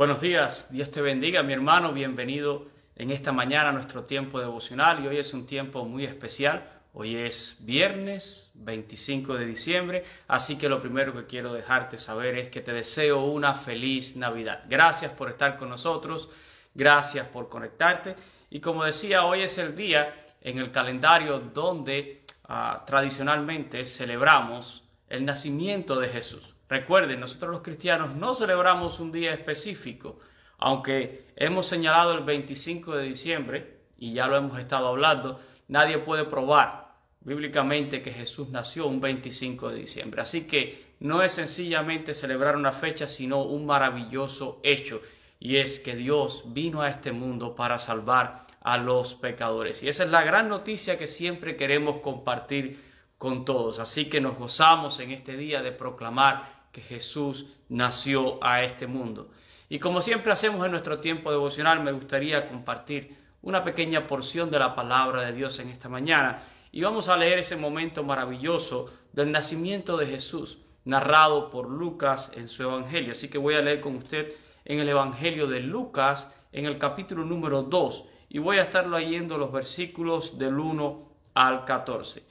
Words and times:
Buenos 0.00 0.22
días, 0.22 0.68
Dios 0.70 0.90
te 0.90 1.02
bendiga, 1.02 1.42
mi 1.42 1.52
hermano, 1.52 1.92
bienvenido 1.92 2.64
en 2.96 3.10
esta 3.10 3.32
mañana 3.32 3.68
a 3.68 3.72
nuestro 3.72 4.04
tiempo 4.04 4.40
devocional 4.40 5.04
y 5.04 5.06
hoy 5.06 5.18
es 5.18 5.34
un 5.34 5.44
tiempo 5.44 5.84
muy 5.84 6.04
especial. 6.04 6.66
Hoy 6.94 7.16
es 7.16 7.58
viernes 7.60 8.50
25 8.54 9.34
de 9.34 9.44
diciembre, 9.44 10.04
así 10.26 10.56
que 10.56 10.70
lo 10.70 10.80
primero 10.80 11.12
que 11.12 11.26
quiero 11.26 11.52
dejarte 11.52 11.98
saber 11.98 12.38
es 12.38 12.48
que 12.48 12.62
te 12.62 12.72
deseo 12.72 13.24
una 13.24 13.54
feliz 13.54 14.16
Navidad. 14.16 14.64
Gracias 14.70 15.12
por 15.12 15.28
estar 15.28 15.58
con 15.58 15.68
nosotros, 15.68 16.30
gracias 16.72 17.26
por 17.26 17.50
conectarte 17.50 18.16
y 18.48 18.60
como 18.60 18.84
decía, 18.84 19.26
hoy 19.26 19.42
es 19.42 19.58
el 19.58 19.76
día 19.76 20.24
en 20.40 20.56
el 20.56 20.72
calendario 20.72 21.40
donde 21.40 22.24
uh, 22.48 22.86
tradicionalmente 22.86 23.84
celebramos 23.84 24.82
el 25.10 25.26
nacimiento 25.26 26.00
de 26.00 26.08
Jesús. 26.08 26.54
Recuerden, 26.70 27.18
nosotros 27.18 27.50
los 27.50 27.62
cristianos 27.62 28.14
no 28.14 28.32
celebramos 28.32 29.00
un 29.00 29.10
día 29.10 29.34
específico, 29.34 30.20
aunque 30.56 31.26
hemos 31.34 31.66
señalado 31.66 32.12
el 32.12 32.22
25 32.22 32.94
de 32.94 33.02
diciembre, 33.02 33.80
y 33.98 34.12
ya 34.12 34.28
lo 34.28 34.36
hemos 34.36 34.56
estado 34.56 34.86
hablando, 34.86 35.40
nadie 35.66 35.98
puede 35.98 36.24
probar 36.24 36.94
bíblicamente 37.22 38.02
que 38.02 38.12
Jesús 38.12 38.50
nació 38.50 38.86
un 38.86 39.00
25 39.00 39.70
de 39.70 39.80
diciembre. 39.80 40.22
Así 40.22 40.42
que 40.42 40.94
no 41.00 41.24
es 41.24 41.32
sencillamente 41.32 42.14
celebrar 42.14 42.54
una 42.54 42.70
fecha, 42.70 43.08
sino 43.08 43.42
un 43.42 43.66
maravilloso 43.66 44.60
hecho, 44.62 45.02
y 45.40 45.56
es 45.56 45.80
que 45.80 45.96
Dios 45.96 46.44
vino 46.46 46.82
a 46.82 46.90
este 46.90 47.10
mundo 47.10 47.56
para 47.56 47.80
salvar 47.80 48.46
a 48.60 48.78
los 48.78 49.14
pecadores. 49.14 49.82
Y 49.82 49.88
esa 49.88 50.04
es 50.04 50.10
la 50.10 50.22
gran 50.22 50.48
noticia 50.48 50.96
que 50.96 51.08
siempre 51.08 51.56
queremos 51.56 51.96
compartir 51.96 52.80
con 53.18 53.44
todos. 53.44 53.80
Así 53.80 54.08
que 54.08 54.20
nos 54.20 54.38
gozamos 54.38 55.00
en 55.00 55.10
este 55.10 55.36
día 55.36 55.62
de 55.62 55.72
proclamar 55.72 56.59
que 56.72 56.80
Jesús 56.80 57.46
nació 57.68 58.42
a 58.42 58.62
este 58.62 58.86
mundo. 58.86 59.30
Y 59.68 59.78
como 59.78 60.02
siempre 60.02 60.32
hacemos 60.32 60.64
en 60.64 60.72
nuestro 60.72 60.98
tiempo 60.98 61.30
devocional, 61.30 61.80
me 61.80 61.92
gustaría 61.92 62.48
compartir 62.48 63.16
una 63.42 63.64
pequeña 63.64 64.06
porción 64.06 64.50
de 64.50 64.58
la 64.58 64.74
palabra 64.74 65.22
de 65.22 65.32
Dios 65.32 65.58
en 65.58 65.68
esta 65.68 65.88
mañana. 65.88 66.42
Y 66.72 66.82
vamos 66.82 67.08
a 67.08 67.16
leer 67.16 67.38
ese 67.38 67.56
momento 67.56 68.02
maravilloso 68.04 68.92
del 69.12 69.32
nacimiento 69.32 69.96
de 69.96 70.06
Jesús, 70.06 70.58
narrado 70.84 71.50
por 71.50 71.68
Lucas 71.68 72.32
en 72.34 72.48
su 72.48 72.62
Evangelio. 72.62 73.12
Así 73.12 73.28
que 73.28 73.38
voy 73.38 73.54
a 73.54 73.62
leer 73.62 73.80
con 73.80 73.96
usted 73.96 74.32
en 74.64 74.78
el 74.78 74.88
Evangelio 74.88 75.46
de 75.46 75.60
Lucas, 75.60 76.30
en 76.52 76.66
el 76.66 76.78
capítulo 76.78 77.24
número 77.24 77.62
2, 77.62 78.04
y 78.28 78.38
voy 78.38 78.58
a 78.58 78.62
estar 78.62 78.86
leyendo 78.86 79.38
los 79.38 79.50
versículos 79.50 80.38
del 80.38 80.58
1 80.58 81.08
al 81.34 81.64
14. 81.64 82.22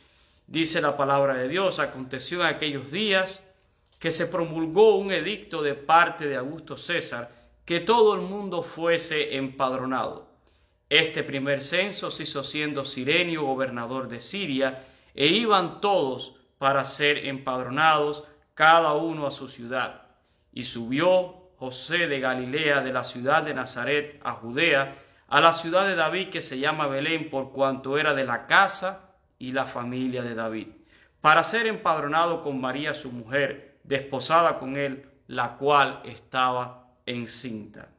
Dice 0.47 0.81
la 0.81 0.97
palabra 0.97 1.35
de 1.35 1.47
Dios, 1.47 1.79
aconteció 1.79 2.41
en 2.41 2.47
aquellos 2.47 2.91
días, 2.91 3.43
que 3.99 4.11
se 4.11 4.27
promulgó 4.27 4.95
un 4.95 5.11
edicto 5.11 5.61
de 5.61 5.75
parte 5.75 6.25
de 6.25 6.37
Augusto 6.37 6.77
César 6.77 7.31
que 7.65 7.79
todo 7.79 8.15
el 8.15 8.21
mundo 8.21 8.63
fuese 8.63 9.35
empadronado. 9.35 10.29
Este 10.89 11.21
primer 11.23 11.61
censo 11.61 12.09
se 12.09 12.23
hizo 12.23 12.43
siendo 12.43 12.83
Sirenio 12.83 13.43
gobernador 13.43 14.07
de 14.07 14.19
Siria, 14.19 14.85
e 15.13 15.27
iban 15.27 15.81
todos 15.81 16.35
para 16.57 16.85
ser 16.85 17.27
empadronados, 17.27 18.23
cada 18.55 18.93
uno 18.93 19.27
a 19.27 19.31
su 19.31 19.47
ciudad. 19.47 20.07
Y 20.51 20.63
subió 20.63 21.51
José 21.57 22.07
de 22.07 22.19
Galilea 22.19 22.81
de 22.81 22.93
la 22.93 23.03
ciudad 23.03 23.43
de 23.43 23.53
Nazaret 23.53 24.19
a 24.23 24.33
Judea, 24.33 24.95
a 25.27 25.41
la 25.41 25.53
ciudad 25.53 25.85
de 25.87 25.95
David 25.95 26.29
que 26.29 26.41
se 26.41 26.57
llama 26.57 26.87
Belén, 26.87 27.29
por 27.29 27.51
cuanto 27.51 27.97
era 27.97 28.13
de 28.13 28.25
la 28.25 28.47
casa 28.47 29.11
y 29.37 29.51
la 29.51 29.65
familia 29.65 30.23
de 30.23 30.33
David, 30.33 30.69
para 31.21 31.43
ser 31.43 31.67
empadronado 31.67 32.41
con 32.41 32.59
María 32.59 32.93
su 32.93 33.11
mujer, 33.11 33.68
desposada 33.89 34.59
con 34.59 34.77
él, 34.77 35.09
la 35.27 35.57
cual 35.57 36.01
estaba 36.05 36.93
encinta. 37.07 37.89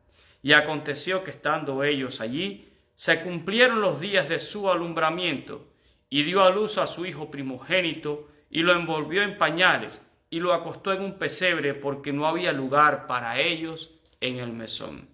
Y 0.40 0.52
aconteció 0.52 1.24
que 1.24 1.32
estando 1.32 1.82
ellos 1.82 2.20
allí, 2.20 2.68
se 2.94 3.20
cumplieron 3.22 3.80
los 3.80 3.98
días 3.98 4.28
de 4.28 4.38
su 4.38 4.70
alumbramiento, 4.70 5.66
y 6.08 6.22
dio 6.22 6.42
a 6.42 6.50
luz 6.50 6.78
a 6.78 6.86
su 6.86 7.06
hijo 7.06 7.30
primogénito, 7.30 8.28
y 8.50 8.62
lo 8.62 8.72
envolvió 8.72 9.22
en 9.22 9.36
pañales, 9.36 10.00
y 10.30 10.38
lo 10.38 10.54
acostó 10.54 10.92
en 10.92 11.02
un 11.02 11.18
pesebre, 11.18 11.74
porque 11.74 12.12
no 12.12 12.26
había 12.26 12.52
lugar 12.52 13.08
para 13.08 13.40
ellos 13.40 13.90
en 14.20 14.38
el 14.38 14.52
mesón. 14.52 15.08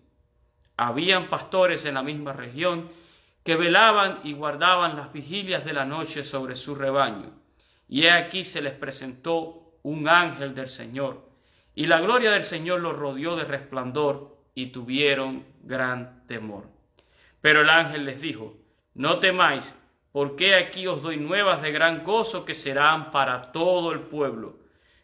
Habían 0.76 1.30
pastores 1.30 1.86
en 1.86 1.94
la 1.94 2.02
misma 2.02 2.34
región 2.34 2.90
que 3.44 3.56
velaban 3.56 4.20
y 4.24 4.34
guardaban 4.34 4.94
las 4.94 5.10
vigilias 5.10 5.64
de 5.64 5.72
la 5.72 5.86
noche 5.86 6.22
sobre 6.22 6.54
su 6.54 6.74
rebaño. 6.74 7.30
Y 7.88 8.02
he 8.02 8.10
aquí 8.10 8.44
se 8.44 8.60
les 8.60 8.74
presentó 8.74 9.65
un 9.86 10.08
ángel 10.08 10.52
del 10.52 10.68
Señor, 10.68 11.30
y 11.72 11.86
la 11.86 12.00
gloria 12.00 12.32
del 12.32 12.42
Señor 12.42 12.80
los 12.80 12.96
rodeó 12.96 13.36
de 13.36 13.44
resplandor, 13.44 14.36
y 14.52 14.66
tuvieron 14.72 15.46
gran 15.62 16.26
temor. 16.26 16.64
Pero 17.40 17.60
el 17.60 17.70
ángel 17.70 18.04
les 18.04 18.20
dijo, 18.20 18.56
no 18.94 19.20
temáis, 19.20 19.76
porque 20.10 20.56
aquí 20.56 20.88
os 20.88 21.02
doy 21.02 21.18
nuevas 21.18 21.62
de 21.62 21.70
gran 21.70 22.02
gozo 22.02 22.44
que 22.44 22.54
serán 22.54 23.12
para 23.12 23.52
todo 23.52 23.92
el 23.92 24.00
pueblo, 24.00 24.58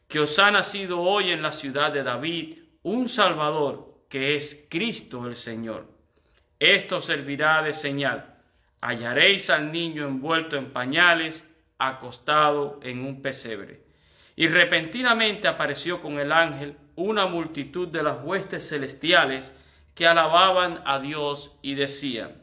que 0.09 0.19
os 0.19 0.37
ha 0.41 0.51
nacido 0.51 1.01
hoy 1.01 1.31
en 1.31 1.43
la 1.43 1.53
ciudad 1.53 1.93
de 1.93 2.03
David 2.03 2.59
un 2.83 3.09
Salvador, 3.09 4.07
que 4.09 4.35
es 4.35 4.67
Cristo 4.69 5.29
el 5.29 5.37
Señor. 5.37 5.87
Esto 6.59 7.01
servirá 7.01 7.63
de 7.63 7.73
señal. 7.73 8.37
Hallaréis 8.81 9.49
al 9.49 9.71
niño 9.71 10.09
envuelto 10.09 10.57
en 10.57 10.73
pañales, 10.73 11.45
acostado 11.79 12.81
en 12.83 13.05
un 13.07 13.23
pesebre. 13.23 13.92
Y 14.37 14.49
repentinamente 14.49 15.49
apareció 15.49 16.01
con 16.01 16.19
el 16.19 16.33
ángel 16.33 16.77
una 16.97 17.27
multitud 17.27 17.89
de 17.89 18.03
las 18.03 18.19
huestes 18.23 18.69
celestiales 18.69 19.55
que 19.95 20.07
alababan 20.07 20.83
a 20.87 20.99
Dios 20.99 21.57
y 21.63 21.75
decían, 21.75 22.43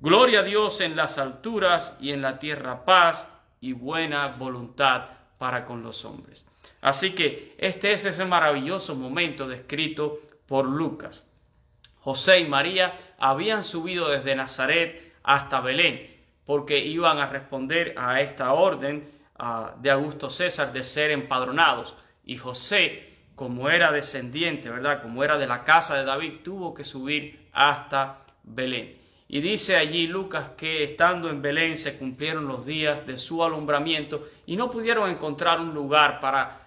Gloria 0.00 0.40
a 0.40 0.42
Dios 0.42 0.80
en 0.80 0.96
las 0.96 1.18
alturas 1.18 1.96
y 2.00 2.10
en 2.10 2.22
la 2.22 2.38
tierra 2.38 2.84
paz 2.84 3.28
y 3.60 3.72
buena 3.72 4.26
voluntad 4.26 5.10
para 5.38 5.64
con 5.64 5.82
los 5.82 6.04
hombres. 6.04 6.44
Así 6.80 7.14
que 7.14 7.54
este 7.58 7.92
es 7.92 8.04
ese 8.04 8.24
maravilloso 8.24 8.96
momento 8.96 9.46
descrito 9.46 10.18
por 10.46 10.66
Lucas. 10.66 11.24
José 12.00 12.40
y 12.40 12.48
María 12.48 12.96
habían 13.18 13.62
subido 13.62 14.08
desde 14.08 14.34
Nazaret 14.34 15.14
hasta 15.22 15.60
Belén 15.60 16.10
porque 16.44 16.80
iban 16.80 17.20
a 17.20 17.28
responder 17.28 17.94
a 17.96 18.20
esta 18.20 18.52
orden 18.52 19.08
de 19.78 19.90
Augusto 19.90 20.30
César 20.30 20.72
de 20.72 20.84
ser 20.84 21.10
empadronados. 21.10 21.94
Y 22.24 22.36
José, 22.36 23.16
como 23.34 23.68
era 23.68 23.90
descendiente, 23.90 24.70
¿verdad? 24.70 25.02
Como 25.02 25.24
era 25.24 25.38
de 25.38 25.46
la 25.46 25.64
casa 25.64 25.96
de 25.96 26.04
David, 26.04 26.40
tuvo 26.44 26.74
que 26.74 26.84
subir 26.84 27.48
hasta 27.52 28.20
Belén. 28.44 29.00
Y 29.28 29.40
dice 29.40 29.76
allí 29.76 30.06
Lucas 30.06 30.50
que 30.56 30.84
estando 30.84 31.30
en 31.30 31.40
Belén 31.40 31.78
se 31.78 31.96
cumplieron 31.96 32.46
los 32.46 32.66
días 32.66 33.06
de 33.06 33.16
su 33.16 33.42
alumbramiento 33.42 34.28
y 34.44 34.56
no 34.56 34.70
pudieron 34.70 35.08
encontrar 35.10 35.58
un 35.58 35.72
lugar 35.72 36.20
para 36.20 36.58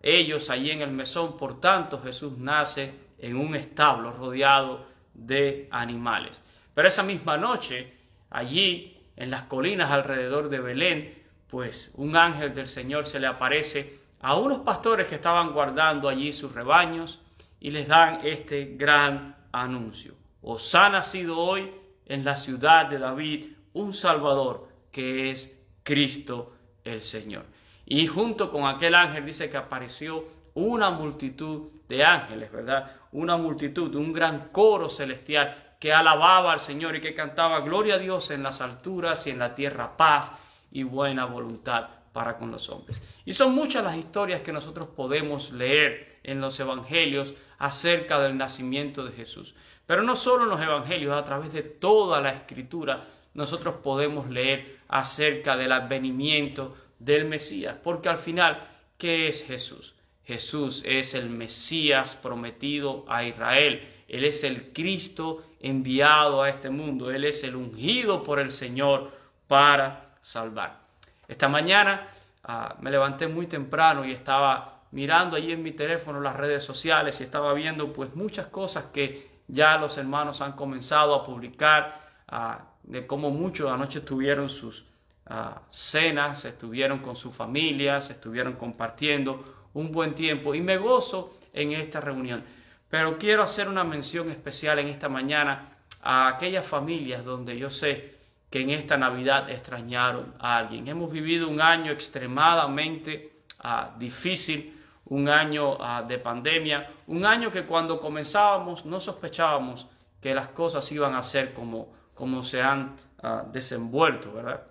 ellos 0.00 0.50
allí 0.50 0.70
en 0.70 0.82
el 0.82 0.92
mesón. 0.92 1.36
Por 1.36 1.60
tanto, 1.60 2.00
Jesús 2.00 2.38
nace 2.38 2.94
en 3.18 3.36
un 3.36 3.56
establo 3.56 4.12
rodeado 4.12 4.86
de 5.14 5.68
animales. 5.70 6.40
Pero 6.74 6.88
esa 6.88 7.02
misma 7.02 7.36
noche, 7.36 7.92
allí 8.30 8.96
en 9.16 9.30
las 9.30 9.42
colinas 9.42 9.90
alrededor 9.90 10.48
de 10.48 10.60
Belén, 10.60 11.23
pues 11.54 11.92
un 11.94 12.16
ángel 12.16 12.52
del 12.52 12.66
Señor 12.66 13.06
se 13.06 13.20
le 13.20 13.28
aparece 13.28 14.00
a 14.22 14.34
unos 14.34 14.62
pastores 14.62 15.06
que 15.06 15.14
estaban 15.14 15.52
guardando 15.52 16.08
allí 16.08 16.32
sus 16.32 16.52
rebaños 16.52 17.20
y 17.60 17.70
les 17.70 17.86
dan 17.86 18.18
este 18.24 18.74
gran 18.76 19.36
anuncio. 19.52 20.16
Os 20.42 20.74
ha 20.74 20.88
nacido 20.88 21.38
hoy 21.38 21.70
en 22.06 22.24
la 22.24 22.34
ciudad 22.34 22.86
de 22.86 22.98
David 22.98 23.52
un 23.72 23.94
Salvador 23.94 24.66
que 24.90 25.30
es 25.30 25.56
Cristo 25.84 26.56
el 26.82 27.02
Señor. 27.02 27.44
Y 27.86 28.08
junto 28.08 28.50
con 28.50 28.66
aquel 28.66 28.96
ángel 28.96 29.24
dice 29.24 29.48
que 29.48 29.56
apareció 29.56 30.26
una 30.54 30.90
multitud 30.90 31.68
de 31.88 32.04
ángeles, 32.04 32.50
¿verdad? 32.50 32.96
Una 33.12 33.36
multitud, 33.36 33.94
un 33.94 34.12
gran 34.12 34.48
coro 34.48 34.88
celestial 34.88 35.76
que 35.78 35.92
alababa 35.92 36.52
al 36.52 36.58
Señor 36.58 36.96
y 36.96 37.00
que 37.00 37.14
cantaba 37.14 37.60
gloria 37.60 37.94
a 37.94 37.98
Dios 37.98 38.32
en 38.32 38.42
las 38.42 38.60
alturas 38.60 39.24
y 39.28 39.30
en 39.30 39.38
la 39.38 39.54
tierra 39.54 39.96
paz 39.96 40.32
y 40.74 40.82
buena 40.82 41.24
voluntad 41.24 41.88
para 42.12 42.36
con 42.36 42.50
los 42.50 42.68
hombres. 42.68 43.00
Y 43.24 43.32
son 43.32 43.54
muchas 43.54 43.82
las 43.82 43.96
historias 43.96 44.42
que 44.42 44.52
nosotros 44.52 44.88
podemos 44.88 45.52
leer 45.52 46.18
en 46.22 46.40
los 46.40 46.60
evangelios 46.60 47.32
acerca 47.58 48.20
del 48.20 48.36
nacimiento 48.36 49.04
de 49.04 49.12
Jesús. 49.12 49.54
Pero 49.86 50.02
no 50.02 50.16
solo 50.16 50.42
en 50.44 50.50
los 50.50 50.60
evangelios, 50.60 51.14
a 51.16 51.24
través 51.24 51.52
de 51.52 51.62
toda 51.62 52.20
la 52.20 52.30
escritura 52.30 53.06
nosotros 53.34 53.76
podemos 53.82 54.28
leer 54.28 54.78
acerca 54.88 55.56
del 55.56 55.72
advenimiento 55.72 56.76
del 56.98 57.24
Mesías. 57.24 57.76
Porque 57.82 58.08
al 58.08 58.18
final, 58.18 58.68
¿qué 58.98 59.28
es 59.28 59.44
Jesús? 59.44 59.94
Jesús 60.24 60.82
es 60.86 61.14
el 61.14 61.30
Mesías 61.30 62.16
prometido 62.20 63.04
a 63.08 63.24
Israel. 63.24 63.88
Él 64.08 64.24
es 64.24 64.42
el 64.44 64.72
Cristo 64.72 65.44
enviado 65.60 66.42
a 66.42 66.50
este 66.50 66.70
mundo. 66.70 67.10
Él 67.10 67.24
es 67.24 67.44
el 67.44 67.56
ungido 67.56 68.22
por 68.22 68.38
el 68.38 68.50
Señor 68.50 69.12
para 69.46 70.13
salvar. 70.24 70.80
Esta 71.28 71.48
mañana 71.48 72.08
ah, 72.44 72.76
me 72.80 72.90
levanté 72.90 73.28
muy 73.28 73.46
temprano 73.46 74.04
y 74.04 74.12
estaba 74.12 74.80
mirando 74.90 75.36
allí 75.36 75.52
en 75.52 75.62
mi 75.62 75.72
teléfono 75.72 76.20
las 76.20 76.36
redes 76.36 76.64
sociales 76.64 77.20
y 77.20 77.24
estaba 77.24 77.52
viendo 77.52 77.92
pues 77.92 78.14
muchas 78.14 78.46
cosas 78.46 78.86
que 78.92 79.30
ya 79.46 79.76
los 79.76 79.98
hermanos 79.98 80.40
han 80.40 80.52
comenzado 80.52 81.14
a 81.14 81.24
publicar 81.24 82.00
ah, 82.28 82.60
de 82.82 83.06
cómo 83.06 83.30
muchos 83.30 83.70
anoche 83.70 84.00
tuvieron 84.00 84.48
sus 84.48 84.86
ah, 85.26 85.60
cenas, 85.68 86.46
estuvieron 86.46 87.00
con 87.00 87.16
sus 87.16 87.34
familias, 87.36 88.08
estuvieron 88.08 88.54
compartiendo 88.54 89.68
un 89.74 89.92
buen 89.92 90.14
tiempo 90.14 90.54
y 90.54 90.62
me 90.62 90.78
gozo 90.78 91.38
en 91.52 91.72
esta 91.72 92.00
reunión. 92.00 92.42
Pero 92.88 93.18
quiero 93.18 93.42
hacer 93.42 93.68
una 93.68 93.84
mención 93.84 94.30
especial 94.30 94.78
en 94.78 94.88
esta 94.88 95.10
mañana 95.10 95.76
a 96.02 96.28
aquellas 96.28 96.64
familias 96.64 97.24
donde 97.24 97.58
yo 97.58 97.68
sé 97.68 98.13
que 98.54 98.60
en 98.60 98.70
esta 98.70 98.96
Navidad 98.96 99.50
extrañaron 99.50 100.32
a 100.38 100.58
alguien. 100.58 100.86
Hemos 100.86 101.10
vivido 101.10 101.48
un 101.48 101.60
año 101.60 101.90
extremadamente 101.90 103.42
ah, 103.58 103.92
difícil, 103.98 104.80
un 105.06 105.28
año 105.28 105.76
ah, 105.80 106.04
de 106.06 106.18
pandemia, 106.18 106.86
un 107.08 107.26
año 107.26 107.50
que 107.50 107.64
cuando 107.64 107.98
comenzábamos 107.98 108.86
no 108.86 109.00
sospechábamos 109.00 109.88
que 110.20 110.36
las 110.36 110.46
cosas 110.46 110.92
iban 110.92 111.16
a 111.16 111.24
ser 111.24 111.52
como, 111.52 111.92
como 112.14 112.44
se 112.44 112.62
han 112.62 112.94
ah, 113.24 113.42
desenvuelto, 113.50 114.32
¿verdad? 114.32 114.62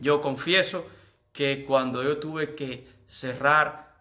Yo 0.00 0.22
confieso 0.22 0.86
que 1.30 1.62
cuando 1.62 2.02
yo 2.02 2.16
tuve 2.16 2.54
que 2.54 2.88
cerrar 3.06 3.98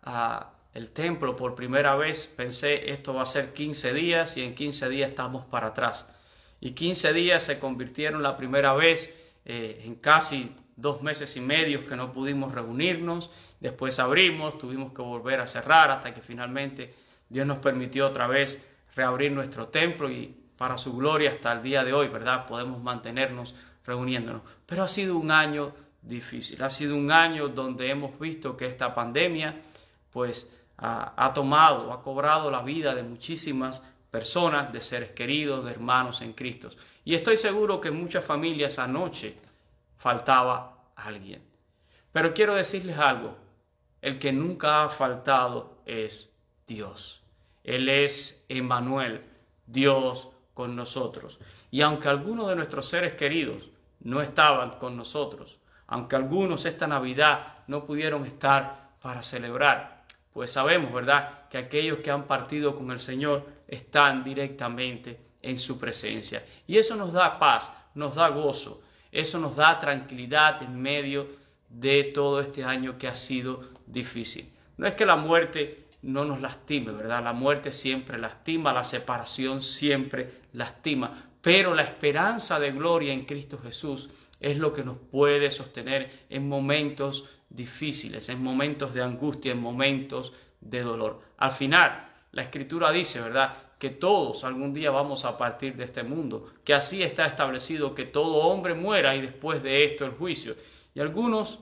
el 0.74 0.92
templo 0.92 1.36
por 1.36 1.56
primera 1.56 1.96
vez, 1.96 2.28
pensé 2.28 2.90
esto 2.94 3.14
va 3.14 3.24
a 3.24 3.26
ser 3.26 3.54
15 3.54 3.94
días 3.94 4.38
y 4.38 4.44
en 4.44 4.56
15 4.56 4.88
días 4.88 5.10
estamos 5.10 5.44
para 5.44 5.68
atrás 5.68 6.08
y 6.64 6.72
15 6.72 7.12
días 7.12 7.44
se 7.44 7.60
convirtieron 7.60 8.24
la 8.24 8.38
primera 8.38 8.74
vez 8.74 9.14
eh, 9.44 9.82
en 9.84 9.96
casi 9.96 10.56
dos 10.78 11.02
meses 11.02 11.36
y 11.36 11.42
medio 11.42 11.86
que 11.86 11.98
no 11.98 12.14
pudimos 12.14 12.54
reunirnos. 12.54 13.30
Después 13.60 14.00
abrimos, 14.00 14.58
tuvimos 14.58 14.94
que 14.94 15.02
volver 15.02 15.42
a 15.42 15.48
cerrar 15.48 15.92
hasta 15.92 16.14
que 16.14 16.22
finalmente 16.22 16.96
Dios 17.28 17.46
nos 17.46 17.58
permitió 17.58 18.08
otra 18.08 18.28
vez 18.28 18.66
reabrir 18.96 19.34
nuestro 19.34 19.68
templo 19.68 20.10
y 20.10 20.34
para 20.58 20.78
su 20.78 20.96
gloria 20.96 21.32
hasta 21.32 21.52
el 21.52 21.64
día 21.64 21.84
de 21.84 21.92
hoy, 21.92 22.08
¿verdad? 22.08 22.46
Podemos 22.46 22.82
mantenernos 22.82 23.54
reuniéndonos. 23.86 24.44
Pero 24.66 24.84
ha 24.84 24.88
sido 24.88 25.18
un 25.18 25.32
año 25.32 25.74
difícil, 26.02 26.64
ha 26.64 26.70
sido 26.70 26.96
un 26.96 27.12
año 27.12 27.50
donde 27.50 27.90
hemos 27.90 28.18
visto 28.18 28.56
que 28.56 28.68
esta 28.68 28.96
pandemia 28.96 29.54
pues 30.12 30.50
ha, 30.78 31.12
ha 31.18 31.34
tomado, 31.34 31.92
ha 31.92 32.02
cobrado 32.02 32.50
la 32.50 32.62
vida 32.62 32.96
de 32.96 33.04
muchísimas 33.04 33.82
personas, 34.14 34.72
de 34.72 34.80
seres 34.80 35.10
queridos, 35.14 35.66
de 35.66 35.72
hermanos 35.72 36.22
en 36.22 36.34
Cristo. 36.34 36.70
Y 37.04 37.16
estoy 37.16 37.36
seguro 37.36 37.82
que 37.82 37.88
en 37.88 38.00
muchas 38.00 38.24
familias 38.24 38.78
anoche 38.78 39.38
faltaba 39.98 40.92
alguien. 40.96 41.42
Pero 42.12 42.32
quiero 42.36 42.54
decirles 42.54 43.00
algo, 43.00 43.36
el 44.04 44.20
que 44.20 44.32
nunca 44.32 44.84
ha 44.84 44.90
faltado 44.90 45.80
es 45.88 46.32
Dios. 46.68 47.24
Él 47.64 47.90
es 47.90 48.46
Emmanuel, 48.50 49.26
Dios 49.66 50.30
con 50.54 50.76
nosotros. 50.76 51.40
Y 51.72 51.82
aunque 51.82 52.08
algunos 52.08 52.50
de 52.50 52.56
nuestros 52.56 52.88
seres 52.88 53.14
queridos 53.16 53.72
no 54.02 54.22
estaban 54.22 54.78
con 54.78 54.96
nosotros, 54.96 55.58
aunque 55.88 56.16
algunos 56.16 56.68
esta 56.68 56.86
Navidad 56.86 57.64
no 57.66 57.84
pudieron 57.84 58.28
estar 58.28 58.92
para 59.02 59.24
celebrar, 59.24 60.03
pues 60.34 60.52
sabemos, 60.52 60.92
¿verdad?, 60.92 61.48
que 61.50 61.58
aquellos 61.58 62.00
que 62.00 62.12
han 62.12 62.26
partido 62.26 62.76
con 62.76 62.92
el 62.92 63.00
Señor 63.00 63.48
están 63.68 64.24
directamente 64.24 65.20
en 65.42 65.58
su 65.58 65.78
presencia. 65.78 66.44
Y 66.66 66.78
eso 66.78 66.96
nos 66.96 67.14
da 67.14 67.38
paz, 67.38 67.72
nos 67.94 68.16
da 68.16 68.30
gozo, 68.30 68.82
eso 69.12 69.38
nos 69.38 69.56
da 69.56 69.78
tranquilidad 69.78 70.64
en 70.64 70.82
medio 70.82 71.28
de 71.70 72.06
todo 72.06 72.42
este 72.42 72.64
año 72.64 72.98
que 72.98 73.08
ha 73.08 73.16
sido 73.16 73.70
difícil. 73.86 74.52
No 74.78 74.88
es 74.88 74.96
que 74.96 75.06
la 75.06 75.16
muerte 75.16 75.86
no 76.02 76.26
nos 76.26 76.42
lastime, 76.42 76.92
¿verdad? 76.92 77.24
La 77.24 77.34
muerte 77.34 77.72
siempre 77.72 78.18
lastima, 78.18 78.74
la 78.74 78.84
separación 78.84 79.62
siempre 79.62 80.42
lastima, 80.54 81.30
pero 81.42 81.76
la 81.76 81.84
esperanza 81.84 82.60
de 82.60 82.72
gloria 82.72 83.14
en 83.14 83.26
Cristo 83.26 83.60
Jesús 83.62 84.10
es 84.40 84.58
lo 84.58 84.74
que 84.74 84.84
nos 84.84 84.98
puede 84.98 85.52
sostener 85.52 86.26
en 86.30 86.48
momentos 86.48 87.26
difíciles, 87.54 88.28
en 88.28 88.44
momentos 88.44 88.94
de 88.94 89.02
angustia, 89.02 89.54
en 89.54 89.62
momentos 89.62 90.34
de 90.60 90.82
dolor. 90.82 91.22
Al 91.38 91.52
final, 91.52 92.10
la 92.32 92.42
escritura 92.42 92.92
dice, 92.92 93.22
¿verdad? 93.22 93.56
Que 93.80 93.92
todos 93.92 94.44
algún 94.44 94.74
día 94.74 94.92
vamos 94.92 95.24
a 95.24 95.38
partir 95.38 95.76
de 95.76 95.86
este 95.86 96.04
mundo, 96.04 96.52
que 96.66 96.74
así 96.74 97.04
está 97.04 97.26
establecido 97.26 97.96
que 97.96 98.06
todo 98.06 98.48
hombre 98.48 98.74
muera 98.74 99.16
y 99.16 99.22
después 99.22 99.64
de 99.64 99.86
esto 99.86 100.06
el 100.06 100.12
juicio. 100.12 100.56
Y 100.94 101.00
algunos, 101.00 101.60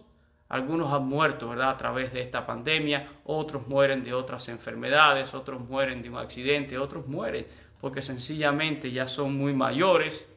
algunos 0.50 0.92
han 0.92 1.06
muerto, 1.06 1.50
¿verdad? 1.50 1.70
A 1.70 1.78
través 1.78 2.12
de 2.14 2.22
esta 2.22 2.46
pandemia, 2.46 3.08
otros 3.26 3.68
mueren 3.68 4.04
de 4.04 4.14
otras 4.14 4.50
enfermedades, 4.50 5.34
otros 5.34 5.62
mueren 5.62 6.02
de 6.02 6.10
un 6.10 6.18
accidente, 6.18 6.78
otros 6.78 7.08
mueren 7.08 7.46
porque 7.82 8.04
sencillamente 8.04 8.92
ya 8.92 9.08
son 9.08 9.36
muy 9.36 9.54
mayores 9.54 10.30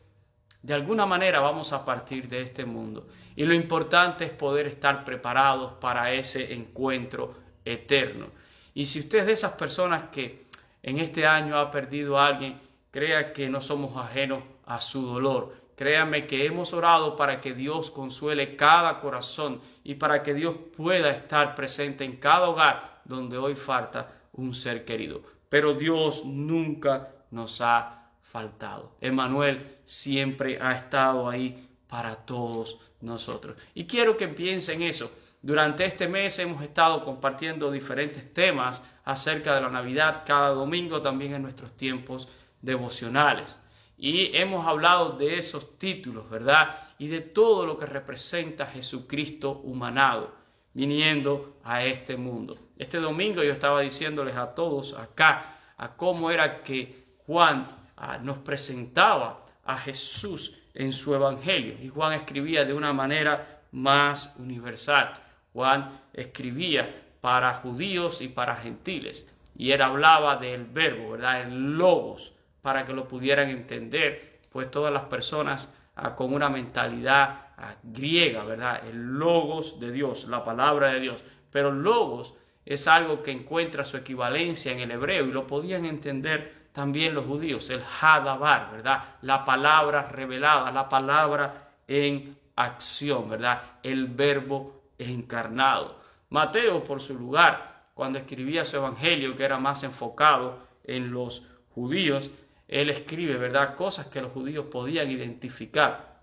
de 0.65 0.73
alguna 0.73 1.05
manera 1.05 1.41
vamos 1.41 1.75
a 1.75 1.85
partir 1.85 2.27
de 2.27 2.41
este 2.41 2.65
mundo. 2.65 3.07
Y 3.37 3.45
lo 3.45 3.53
importante 3.53 4.25
es 4.25 4.31
poder 4.31 4.67
estar 4.67 5.05
preparados 5.05 5.75
para 5.75 6.11
ese 6.15 6.55
encuentro 6.55 7.35
eterno. 7.67 8.29
Y 8.73 8.87
si 8.87 9.01
usted 9.01 9.19
es 9.19 9.27
de 9.27 9.33
esas 9.33 9.53
personas 9.53 10.05
que 10.11 10.47
en 10.83 11.01
este 11.01 11.27
año 11.27 11.59
ha 11.59 11.71
perdido 11.71 12.19
a 12.19 12.29
alguien, 12.29 12.59
crea 12.91 13.35
que 13.35 13.51
no 13.51 13.61
somos 13.61 13.95
ajenos 13.99 14.43
a 14.65 14.81
su 14.81 15.05
dolor. 15.05 15.55
Créame 15.77 16.27
que 16.27 16.47
hemos 16.47 16.73
orado 16.73 17.15
para 17.15 17.43
que 17.43 17.53
Dios 17.53 17.91
consuele 17.91 18.57
cada 18.57 19.01
corazón 19.01 19.61
y 19.83 19.97
para 19.97 20.23
que 20.23 20.33
Dios 20.33 20.55
pueda 20.75 21.11
estar 21.11 21.55
presente 21.55 22.05
en 22.05 22.17
cada 22.17 22.49
hogar 22.49 23.03
donde 23.05 23.37
hoy 23.37 23.55
falta 23.55 24.15
un 24.33 24.55
ser 24.55 24.87
querido. 24.87 25.21
Pero 25.51 25.75
Dios 25.75 26.25
nunca 26.25 27.11
nos 27.31 27.61
ha 27.61 28.04
faltado. 28.35 28.97
Emanuel 29.01 29.79
siempre 29.85 30.59
ha 30.61 30.73
estado 30.73 31.29
ahí 31.31 31.69
para 31.87 32.17
todos 32.17 32.81
nosotros. 33.01 33.57
Y 33.75 33.85
quiero 33.85 34.17
que 34.17 34.27
piensen 34.27 34.83
eso. 34.83 35.13
Durante 35.41 35.85
este 35.85 36.09
mes 36.09 36.37
hemos 36.41 36.61
estado 36.65 37.05
compartiendo 37.05 37.71
diferentes 37.71 38.35
temas 38.35 38.83
acerca 39.05 39.55
de 39.55 39.61
la 39.61 39.69
Navidad 39.69 40.25
cada 40.27 40.49
domingo 40.49 41.01
también 41.01 41.35
en 41.35 41.43
nuestros 41.43 41.77
tiempos 41.77 42.27
devocionales. 42.61 43.57
Y 43.97 44.37
hemos 44.37 44.67
hablado 44.67 45.11
de 45.11 45.39
esos 45.39 45.79
títulos, 45.79 46.29
¿verdad? 46.29 46.77
Y 46.99 47.07
de 47.07 47.21
todo 47.21 47.65
lo 47.67 47.79
que 47.79 47.87
representa 47.87 48.67
Jesucristo 48.67 49.61
humanado, 49.63 50.35
viniendo 50.73 51.61
a 51.63 51.85
este 51.85 52.17
mundo. 52.17 52.59
Este 52.79 52.99
domingo 52.99 53.45
yo 53.45 53.53
estaba 53.53 53.83
diciéndoles 53.83 54.35
a 54.35 54.57
todos 54.57 54.95
acá 54.95 55.57
a 55.77 55.95
cómo 55.95 56.33
era 56.33 56.65
que 56.65 57.05
Juan 57.27 57.84
Nos 58.23 58.39
presentaba 58.39 59.45
a 59.65 59.79
Jesús 59.79 60.55
en 60.75 60.93
su 60.93 61.15
evangelio. 61.15 61.77
Y 61.81 61.89
Juan 61.89 62.13
escribía 62.13 62.65
de 62.65 62.75
una 62.75 62.93
manera 62.93 63.63
más 63.73 64.33
universal. 64.39 65.19
Juan 65.53 66.01
escribía 66.13 67.03
para 67.21 67.55
judíos 67.55 68.21
y 68.21 68.29
para 68.29 68.57
gentiles. 68.57 69.27
Y 69.57 69.71
él 69.71 69.83
hablaba 69.83 70.37
del 70.37 70.65
verbo, 70.65 71.13
¿verdad? 71.13 71.43
El 71.43 71.79
logos, 71.79 72.35
para 72.61 72.85
que 72.85 72.93
lo 72.93 73.07
pudieran 73.07 73.49
entender, 73.51 74.41
pues 74.51 74.71
todas 74.71 74.93
las 74.93 75.05
personas 75.05 75.73
ah, 75.97 76.17
con 76.17 76.35
una 76.35 76.49
mentalidad 76.49 77.49
ah, 77.57 77.77
griega, 77.83 78.45
¿verdad? 78.45 78.87
El 78.87 79.19
logos 79.19 79.79
de 79.81 79.93
Dios, 79.93 80.27
la 80.27 80.45
palabra 80.45 80.89
de 80.93 81.01
Dios. 81.01 81.25
Pero 81.51 81.73
logos 81.73 82.35
es 82.67 82.89
algo 82.89 83.23
que 83.23 83.31
encuentra 83.31 83.85
su 83.85 83.97
equivalencia 83.97 84.73
en 84.73 84.81
el 84.81 84.91
hebreo 84.91 85.27
y 85.27 85.33
lo 85.33 85.47
podían 85.47 85.85
entender 85.85 86.64
también 86.75 87.15
los 87.15 87.25
judíos, 87.25 87.71
el 87.71 87.85
Hadabar, 87.85 88.73
¿verdad? 88.73 89.01
La 89.23 89.45
palabra 89.45 90.09
revelada, 90.09 90.73
la 90.73 90.89
palabra 90.89 91.71
en 91.87 92.37
acción, 92.57 93.31
¿verdad? 93.31 93.63
El 93.85 94.09
verbo 94.09 94.83
encarnado. 94.99 96.01
Mateo, 96.31 96.83
por 96.83 97.01
su 97.01 97.15
lugar, 97.15 97.91
cuando 97.95 98.19
escribía 98.19 98.65
su 98.65 98.79
evangelio, 98.79 99.37
que 99.37 99.45
era 99.45 99.57
más 99.57 99.85
enfocado 99.85 100.67
en 100.83 101.13
los 101.13 101.45
judíos, 101.77 102.33
él 102.67 102.91
escribe, 102.91 103.37
¿verdad? 103.37 103.77
Cosas 103.77 104.09
que 104.09 104.21
los 104.21 104.33
judíos 104.33 104.67
podían 104.67 105.09
identificar. 105.13 106.23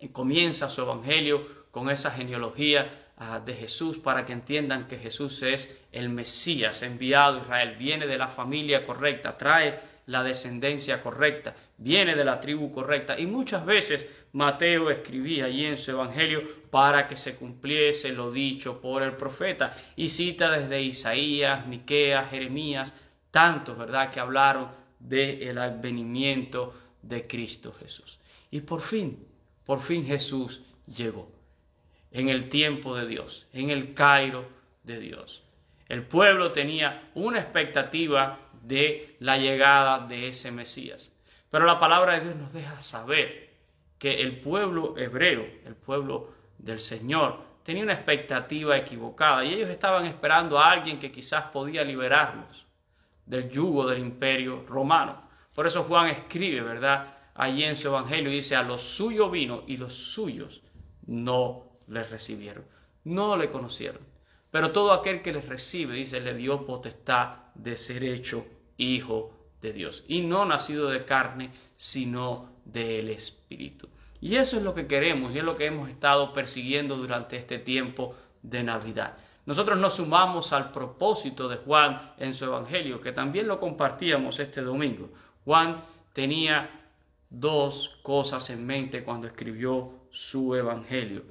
Y 0.00 0.08
comienza 0.08 0.70
su 0.70 0.82
evangelio 0.82 1.46
con 1.70 1.88
esa 1.88 2.10
genealogía 2.10 3.03
de 3.44 3.54
Jesús 3.54 3.98
para 3.98 4.24
que 4.24 4.32
entiendan 4.32 4.86
que 4.86 4.98
Jesús 4.98 5.42
es 5.42 5.76
el 5.92 6.08
Mesías 6.08 6.82
enviado 6.82 7.38
a 7.38 7.42
Israel, 7.42 7.76
viene 7.78 8.06
de 8.06 8.18
la 8.18 8.28
familia 8.28 8.86
correcta, 8.86 9.36
trae 9.38 9.80
la 10.06 10.22
descendencia 10.22 11.02
correcta, 11.02 11.54
viene 11.78 12.14
de 12.14 12.24
la 12.24 12.40
tribu 12.40 12.70
correcta. 12.72 13.18
Y 13.18 13.26
muchas 13.26 13.64
veces 13.64 14.08
Mateo 14.32 14.90
escribía 14.90 15.46
allí 15.46 15.64
en 15.64 15.78
su 15.78 15.92
evangelio 15.92 16.42
para 16.70 17.08
que 17.08 17.16
se 17.16 17.36
cumpliese 17.36 18.12
lo 18.12 18.30
dicho 18.30 18.80
por 18.80 19.02
el 19.02 19.12
profeta. 19.12 19.74
Y 19.96 20.08
cita 20.08 20.50
desde 20.50 20.82
Isaías, 20.82 21.66
Miqueas, 21.66 22.30
Jeremías, 22.30 22.94
tantos, 23.30 23.78
¿verdad?, 23.78 24.10
que 24.10 24.20
hablaron 24.20 24.68
del 24.98 25.58
advenimiento 25.58 26.74
de 27.00 27.26
Cristo 27.26 27.72
Jesús. 27.72 28.18
Y 28.50 28.60
por 28.60 28.80
fin, 28.80 29.26
por 29.64 29.80
fin 29.80 30.04
Jesús 30.04 30.62
llegó 30.86 31.33
en 32.14 32.28
el 32.28 32.48
tiempo 32.48 32.96
de 32.96 33.06
Dios, 33.06 33.46
en 33.52 33.70
el 33.70 33.92
Cairo 33.92 34.46
de 34.84 35.00
Dios. 35.00 35.42
El 35.88 36.06
pueblo 36.06 36.52
tenía 36.52 37.10
una 37.14 37.40
expectativa 37.40 38.38
de 38.62 39.16
la 39.18 39.36
llegada 39.36 40.06
de 40.06 40.28
ese 40.28 40.50
Mesías. 40.50 41.12
Pero 41.50 41.66
la 41.66 41.78
palabra 41.78 42.14
de 42.14 42.20
Dios 42.20 42.36
nos 42.36 42.52
deja 42.52 42.80
saber 42.80 43.50
que 43.98 44.22
el 44.22 44.40
pueblo 44.40 44.96
hebreo, 44.96 45.44
el 45.66 45.74
pueblo 45.74 46.32
del 46.56 46.78
Señor, 46.78 47.40
tenía 47.64 47.82
una 47.82 47.94
expectativa 47.94 48.76
equivocada 48.78 49.44
y 49.44 49.52
ellos 49.52 49.68
estaban 49.68 50.06
esperando 50.06 50.58
a 50.58 50.70
alguien 50.70 51.00
que 51.00 51.10
quizás 51.10 51.46
podía 51.46 51.82
liberarlos 51.82 52.64
del 53.26 53.50
yugo 53.50 53.86
del 53.88 53.98
imperio 53.98 54.64
romano. 54.68 55.20
Por 55.52 55.66
eso 55.66 55.82
Juan 55.82 56.10
escribe, 56.10 56.60
¿verdad? 56.60 57.14
Allí 57.34 57.64
en 57.64 57.74
su 57.74 57.88
evangelio 57.88 58.30
dice, 58.30 58.54
a 58.54 58.62
los 58.62 58.82
suyos 58.82 59.30
vino 59.32 59.64
y 59.66 59.76
los 59.76 59.92
suyos 59.92 60.62
no 61.06 61.73
les 61.88 62.10
recibieron, 62.10 62.64
no 63.04 63.36
le 63.36 63.48
conocieron. 63.48 64.02
Pero 64.50 64.70
todo 64.70 64.92
aquel 64.92 65.20
que 65.20 65.32
les 65.32 65.48
recibe, 65.48 65.94
dice, 65.94 66.20
le 66.20 66.34
dio 66.34 66.64
potestad 66.64 67.38
de 67.54 67.76
ser 67.76 68.04
hecho 68.04 68.46
hijo 68.76 69.32
de 69.60 69.72
Dios. 69.72 70.04
Y 70.06 70.20
no 70.20 70.44
nacido 70.44 70.90
de 70.90 71.04
carne, 71.04 71.50
sino 71.74 72.50
del 72.64 73.10
Espíritu. 73.10 73.88
Y 74.20 74.36
eso 74.36 74.56
es 74.56 74.62
lo 74.62 74.74
que 74.74 74.86
queremos 74.86 75.34
y 75.34 75.38
es 75.38 75.44
lo 75.44 75.56
que 75.56 75.66
hemos 75.66 75.90
estado 75.90 76.32
persiguiendo 76.32 76.96
durante 76.96 77.36
este 77.36 77.58
tiempo 77.58 78.14
de 78.42 78.62
Navidad. 78.62 79.16
Nosotros 79.46 79.78
nos 79.78 79.94
sumamos 79.94 80.52
al 80.52 80.72
propósito 80.72 81.48
de 81.48 81.56
Juan 81.56 82.14
en 82.16 82.34
su 82.34 82.46
Evangelio, 82.46 83.00
que 83.00 83.12
también 83.12 83.46
lo 83.46 83.60
compartíamos 83.60 84.38
este 84.38 84.62
domingo. 84.62 85.10
Juan 85.44 85.76
tenía 86.14 86.70
dos 87.28 87.98
cosas 88.02 88.48
en 88.48 88.64
mente 88.64 89.04
cuando 89.04 89.26
escribió 89.26 90.06
su 90.10 90.54
Evangelio. 90.54 91.24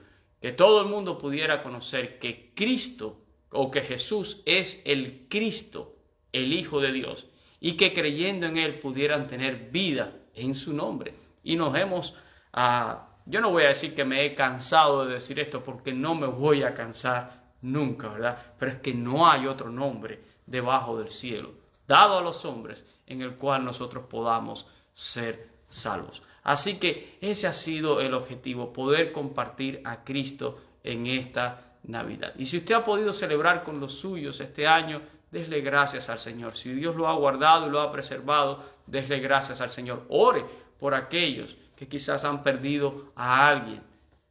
Que 0.44 0.52
todo 0.52 0.82
el 0.82 0.88
mundo 0.88 1.18
pudiera 1.18 1.64
conocer 1.64 2.20
que 2.20 2.52
Cristo 2.54 3.22
o 3.50 3.72
que 3.72 3.80
Jesús 3.80 4.42
es 4.46 4.82
el 4.84 5.28
Cristo, 5.30 5.96
el 6.34 6.52
Hijo 6.52 6.82
de 6.82 6.92
Dios, 6.92 7.28
y 7.62 7.78
que 7.78 7.94
creyendo 7.94 8.48
en 8.48 8.58
Él 8.58 8.78
pudieran 8.80 9.26
tener 9.26 9.70
vida 9.72 10.18
en 10.36 10.54
su 10.54 10.74
nombre. 10.74 11.16
Y 11.46 11.56
nos 11.56 11.74
hemos, 11.78 12.18
ah, 12.52 13.08
yo 13.26 13.40
no 13.40 13.52
voy 13.52 13.64
a 13.64 13.70
decir 13.70 13.96
que 13.96 14.04
me 14.04 14.26
he 14.26 14.36
cansado 14.36 15.06
de 15.06 15.14
decir 15.14 15.40
esto 15.40 15.64
porque 15.64 15.94
no 15.94 16.14
me 16.14 16.28
voy 16.28 16.64
a 16.64 16.74
cansar 16.74 17.54
nunca, 17.62 18.10
¿verdad? 18.10 18.38
Pero 18.60 18.70
es 18.70 18.78
que 18.80 18.94
no 18.94 19.32
hay 19.32 19.48
otro 19.48 19.70
nombre 19.70 20.26
debajo 20.46 21.00
del 21.00 21.10
cielo, 21.10 21.54
dado 21.88 22.18
a 22.18 22.22
los 22.22 22.44
hombres, 22.44 22.86
en 23.08 23.22
el 23.22 23.36
cual 23.36 23.64
nosotros 23.64 24.08
podamos 24.10 24.68
ser 24.94 25.54
salvos. 25.70 26.22
Así 26.44 26.76
que 26.76 27.18
ese 27.22 27.48
ha 27.48 27.54
sido 27.54 28.02
el 28.02 28.14
objetivo, 28.14 28.74
poder 28.74 29.12
compartir 29.12 29.82
a 29.86 30.04
Cristo 30.04 30.60
en 30.84 31.08
esta 31.08 31.78
Navidad. 31.84 32.34
Y 32.38 32.46
si 32.46 32.58
usted 32.58 32.76
ha 32.76 32.84
podido 32.84 33.14
celebrar 33.14 33.64
con 33.64 33.80
los 33.80 33.94
suyos 33.94 34.40
este 34.40 34.68
año, 34.68 35.02
desle 35.32 35.62
gracias 35.62 36.10
al 36.10 36.20
Señor. 36.20 36.56
Si 36.56 36.72
Dios 36.74 36.96
lo 36.96 37.08
ha 37.08 37.14
guardado 37.14 37.68
y 37.68 37.72
lo 37.72 37.82
ha 37.82 37.92
preservado, 37.92 38.64
desle 38.86 39.20
gracias 39.20 39.62
al 39.62 39.70
Señor. 39.70 40.06
Ore 40.10 40.46
por 40.80 40.94
aquellos 40.94 41.56
que 41.76 41.88
quizás 41.88 42.24
han 42.26 42.44
perdido 42.44 43.12
a 43.16 43.48
alguien. 43.48 43.82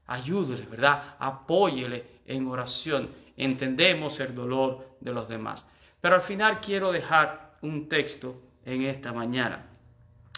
Ayúdele, 0.07 0.67
¿verdad? 0.67 1.17
Apóyele 1.19 2.21
en 2.27 2.47
oración. 2.47 3.11
Entendemos 3.37 4.21
el 4.21 4.35
dolor 4.35 4.97
de 5.01 5.13
los 5.13 5.29
demás. 5.29 5.67
Pero 6.01 6.17
al 6.17 6.23
final 6.23 6.61
quiero 6.61 6.93
dejar 6.93 7.57
un 7.63 7.89
texto 7.89 8.41
en 8.65 8.83
esta 8.83 9.13
mañana. 9.13 9.72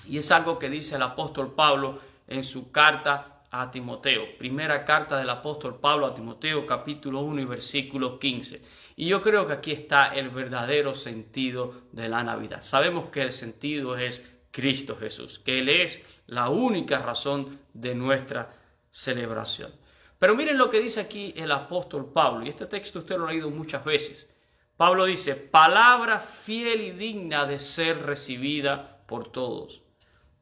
Y 0.08 0.18
es 0.18 0.30
algo 0.30 0.58
que 0.58 0.68
dice 0.68 0.96
el 0.96 1.02
apóstol 1.02 1.54
Pablo 1.54 1.99
en 2.26 2.44
su 2.44 2.70
carta 2.70 3.42
a 3.50 3.70
Timoteo. 3.70 4.37
Primera 4.37 4.84
carta 4.84 5.16
del 5.16 5.30
apóstol 5.30 5.78
Pablo 5.80 6.06
a 6.06 6.14
Timoteo, 6.14 6.66
capítulo 6.66 7.20
1 7.20 7.40
y 7.40 7.44
versículo 7.44 8.18
15. 8.18 8.61
Y 8.96 9.06
yo 9.06 9.23
creo 9.23 9.46
que 9.46 9.52
aquí 9.54 9.73
está 9.73 10.08
el 10.08 10.30
verdadero 10.30 10.94
sentido 10.94 11.75
de 11.92 12.08
la 12.08 12.23
Navidad. 12.23 12.62
Sabemos 12.62 13.06
que 13.11 13.23
el 13.23 13.32
sentido 13.32 13.96
es 13.96 14.28
Cristo 14.50 14.96
Jesús, 14.96 15.38
que 15.38 15.61
Él 15.61 15.68
es 15.68 16.02
la 16.26 16.49
única 16.49 16.99
razón 16.99 17.61
de 17.73 17.94
nuestra 17.94 18.54
celebración. 18.90 19.73
Pero 20.18 20.34
miren 20.34 20.58
lo 20.58 20.68
que 20.68 20.80
dice 20.80 21.00
aquí 21.00 21.32
el 21.37 21.52
apóstol 21.52 22.11
Pablo, 22.12 22.44
y 22.44 22.49
este 22.49 22.66
texto 22.66 23.00
usted 23.00 23.16
lo 23.16 23.26
ha 23.26 23.32
leído 23.32 23.50
muchas 23.50 23.84
veces. 23.84 24.28
Pablo 24.76 25.04
dice, 25.04 25.37
palabra 25.37 26.18
fiel 26.18 26.80
y 26.80 26.90
digna 26.90 27.46
de 27.46 27.58
ser 27.58 28.02
recibida 28.04 29.04
por 29.06 29.30
todos 29.30 29.84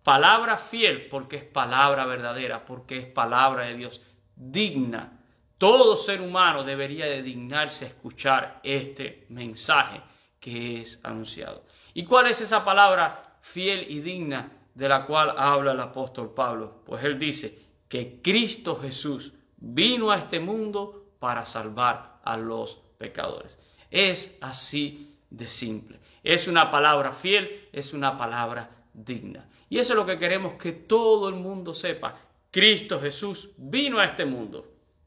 Palabra 0.02 0.56
fiel 0.56 1.06
porque 1.08 1.36
es 1.36 1.44
palabra 1.44 2.04
verdadera, 2.06 2.64
porque 2.64 2.98
es 2.98 3.06
palabra 3.06 3.64
de 3.64 3.76
Dios, 3.76 4.00
digna. 4.34 5.20
Todo 5.58 5.96
ser 5.96 6.20
humano 6.20 6.64
debería 6.64 7.06
de 7.06 7.22
dignarse 7.22 7.84
a 7.84 7.88
escuchar 7.88 8.60
este 8.64 9.26
mensaje 9.28 10.00
que 10.40 10.80
es 10.80 10.98
anunciado. 11.04 11.64
¿Y 11.94 12.04
cuál 12.04 12.26
es 12.26 12.40
esa 12.40 12.64
palabra 12.64 13.36
fiel 13.40 13.86
y 13.88 14.00
digna 14.00 14.50
de 14.74 14.88
la 14.88 15.06
cual 15.06 15.34
habla 15.38 15.72
el 15.72 15.80
apóstol 15.80 16.34
Pablo? 16.34 16.82
Pues 16.84 17.04
él 17.04 17.18
dice 17.18 17.56
que 17.88 18.20
Cristo 18.20 18.80
Jesús 18.80 19.34
vino 19.56 20.10
a 20.10 20.18
este 20.18 20.40
mundo 20.40 21.14
para 21.20 21.46
salvar 21.46 22.20
a 22.24 22.36
los 22.36 22.80
pecadores. 22.98 23.56
Es 23.90 24.36
así 24.40 25.16
de 25.30 25.46
simple. 25.46 26.00
Es 26.24 26.48
una 26.48 26.72
palabra 26.72 27.12
fiel, 27.12 27.68
es 27.72 27.92
una 27.92 28.16
palabra 28.16 28.70
digna. 28.92 29.48
Y 29.72 29.78
eso 29.78 29.94
es 29.94 29.96
lo 29.96 30.04
que 30.04 30.18
queremos 30.18 30.52
que 30.52 30.72
todo 30.72 31.30
el 31.30 31.34
mundo 31.34 31.74
sepa. 31.74 32.14
Cristo 32.50 33.00
Jesús 33.00 33.52
vino 33.56 34.00
a 34.00 34.04
este 34.04 34.26
mundo 34.26 34.66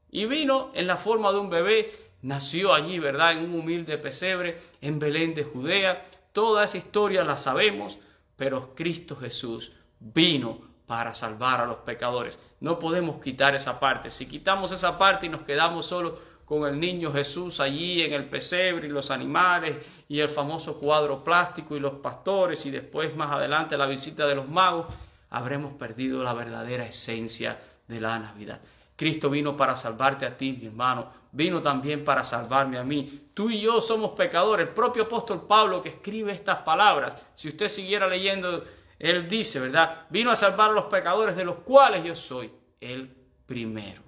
y 0.09 0.25
vino 0.25 0.71
en 0.73 0.87
la 0.87 0.97
forma 0.97 1.31
de 1.31 1.37
un 1.37 1.51
bebé, 1.51 1.93
nació 2.23 2.73
allí, 2.73 2.97
¿verdad? 2.97 3.33
En 3.33 3.47
un 3.47 3.59
humilde 3.59 3.99
pesebre 3.99 4.59
en 4.81 4.97
Belén 4.97 5.35
de 5.35 5.43
Judea. 5.43 6.03
Toda 6.33 6.63
esa 6.63 6.79
historia 6.79 7.23
la 7.23 7.37
sabemos, 7.37 7.99
pero 8.37 8.73
Cristo 8.73 9.15
Jesús 9.15 9.71
vino 9.99 10.61
para 10.87 11.13
salvar 11.13 11.61
a 11.61 11.67
los 11.67 11.77
pecadores. 11.81 12.39
No 12.59 12.79
podemos 12.79 13.21
quitar 13.21 13.53
esa 13.53 13.79
parte. 13.79 14.09
Si 14.09 14.25
quitamos 14.25 14.71
esa 14.71 14.97
parte 14.97 15.27
y 15.27 15.29
nos 15.29 15.43
quedamos 15.43 15.85
solo 15.85 16.17
con 16.45 16.65
el 16.67 16.79
niño 16.79 17.11
Jesús 17.11 17.59
allí 17.59 18.03
en 18.03 18.13
el 18.13 18.25
pesebre 18.25 18.87
y 18.87 18.91
los 18.91 19.11
animales 19.11 19.77
y 20.07 20.19
el 20.19 20.29
famoso 20.29 20.77
cuadro 20.77 21.23
plástico 21.23 21.75
y 21.75 21.79
los 21.79 21.93
pastores 21.93 22.65
y 22.65 22.71
después 22.71 23.15
más 23.15 23.31
adelante 23.31 23.77
la 23.77 23.87
visita 23.87 24.27
de 24.27 24.35
los 24.35 24.47
magos, 24.47 24.87
habremos 25.31 25.73
perdido 25.73 26.23
la 26.23 26.33
verdadera 26.33 26.85
esencia 26.85 27.59
de 27.87 27.99
la 27.99 28.19
Navidad. 28.19 28.61
Cristo 28.95 29.29
vino 29.29 29.57
para 29.57 29.75
salvarte 29.75 30.25
a 30.25 30.37
ti, 30.37 30.53
mi 30.53 30.67
hermano, 30.67 31.11
vino 31.31 31.61
también 31.61 32.05
para 32.05 32.23
salvarme 32.23 32.77
a 32.77 32.83
mí. 32.83 33.29
Tú 33.33 33.49
y 33.49 33.59
yo 33.59 33.81
somos 33.81 34.11
pecadores. 34.11 34.67
El 34.67 34.73
propio 34.73 35.03
apóstol 35.03 35.45
Pablo 35.47 35.81
que 35.81 35.89
escribe 35.89 36.31
estas 36.31 36.59
palabras, 36.59 37.13
si 37.35 37.49
usted 37.49 37.67
siguiera 37.67 38.07
leyendo, 38.07 38.63
él 38.97 39.27
dice, 39.27 39.59
¿verdad? 39.59 40.05
Vino 40.09 40.31
a 40.31 40.35
salvar 40.37 40.69
a 40.69 40.73
los 40.73 40.85
pecadores 40.85 41.35
de 41.35 41.43
los 41.43 41.57
cuales 41.57 42.05
yo 42.05 42.15
soy 42.15 42.49
el 42.79 43.13
primero. 43.45 44.04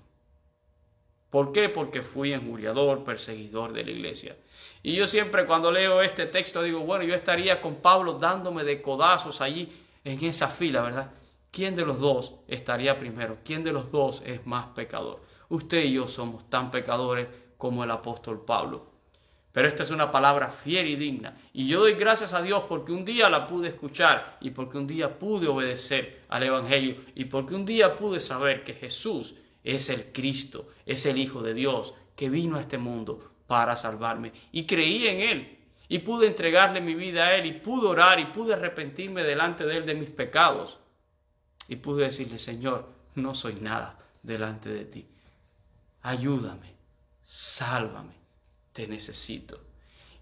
¿Por 1.29 1.51
qué? 1.51 1.69
Porque 1.69 2.01
fui 2.01 2.33
enjuriador, 2.33 3.03
perseguidor 3.03 3.73
de 3.73 3.83
la 3.83 3.91
iglesia. 3.91 4.37
Y 4.81 4.95
yo 4.95 5.07
siempre 5.07 5.45
cuando 5.45 5.71
leo 5.71 6.01
este 6.01 6.25
texto 6.25 6.63
digo, 6.63 6.79
bueno, 6.79 7.03
yo 7.03 7.13
estaría 7.15 7.59
con 7.59 7.75
Pablo 7.75 8.13
dándome 8.13 8.63
de 8.63 8.81
codazos 8.81 9.41
allí 9.41 9.69
en 10.03 10.23
esa 10.23 10.47
fila, 10.47 10.81
¿verdad? 10.81 11.11
¿Quién 11.51 11.75
de 11.75 11.85
los 11.85 11.99
dos 11.99 12.35
estaría 12.47 12.97
primero? 12.97 13.39
¿Quién 13.43 13.63
de 13.63 13.73
los 13.73 13.91
dos 13.91 14.21
es 14.25 14.45
más 14.45 14.67
pecador? 14.67 15.21
Usted 15.49 15.83
y 15.83 15.93
yo 15.93 16.07
somos 16.07 16.49
tan 16.49 16.71
pecadores 16.71 17.27
como 17.57 17.83
el 17.83 17.91
apóstol 17.91 18.45
Pablo. 18.45 18.97
Pero 19.51 19.67
esta 19.67 19.83
es 19.83 19.89
una 19.89 20.11
palabra 20.11 20.49
fiel 20.49 20.87
y 20.87 20.95
digna. 20.95 21.35
Y 21.51 21.67
yo 21.67 21.79
doy 21.79 21.93
gracias 21.93 22.33
a 22.33 22.43
Dios 22.43 22.63
porque 22.69 22.91
un 22.91 23.03
día 23.03 23.29
la 23.29 23.47
pude 23.47 23.69
escuchar 23.69 24.37
y 24.39 24.51
porque 24.51 24.77
un 24.77 24.85
día 24.85 25.17
pude 25.17 25.47
obedecer 25.47 26.21
al 26.29 26.43
Evangelio 26.43 26.97
y 27.15 27.25
porque 27.25 27.55
un 27.55 27.65
día 27.65 27.95
pude 27.95 28.19
saber 28.19 28.63
que 28.63 28.75
Jesús 28.75 29.33
es 29.75 29.89
el 29.89 30.13
Cristo, 30.13 30.69
es 30.85 31.05
el 31.05 31.17
Hijo 31.17 31.41
de 31.41 31.53
Dios 31.53 31.93
que 32.15 32.29
vino 32.29 32.55
a 32.55 32.61
este 32.61 32.77
mundo 32.77 33.33
para 33.47 33.75
salvarme. 33.75 34.31
Y 34.53 34.65
creí 34.65 35.07
en 35.07 35.19
Él 35.19 35.59
y 35.89 35.99
pude 35.99 36.27
entregarle 36.27 36.79
mi 36.79 36.95
vida 36.95 37.27
a 37.27 37.35
Él 37.35 37.45
y 37.45 37.51
pude 37.53 37.85
orar 37.85 38.17
y 38.19 38.27
pude 38.27 38.53
arrepentirme 38.53 39.23
delante 39.23 39.65
de 39.65 39.77
Él 39.77 39.85
de 39.85 39.95
mis 39.95 40.09
pecados. 40.09 40.79
Y 41.67 41.75
pude 41.75 42.05
decirle, 42.05 42.39
Señor, 42.39 42.87
no 43.15 43.35
soy 43.35 43.55
nada 43.55 43.99
delante 44.23 44.69
de 44.69 44.85
ti. 44.85 45.05
Ayúdame, 46.03 46.73
sálvame, 47.21 48.13
te 48.71 48.87
necesito. 48.87 49.59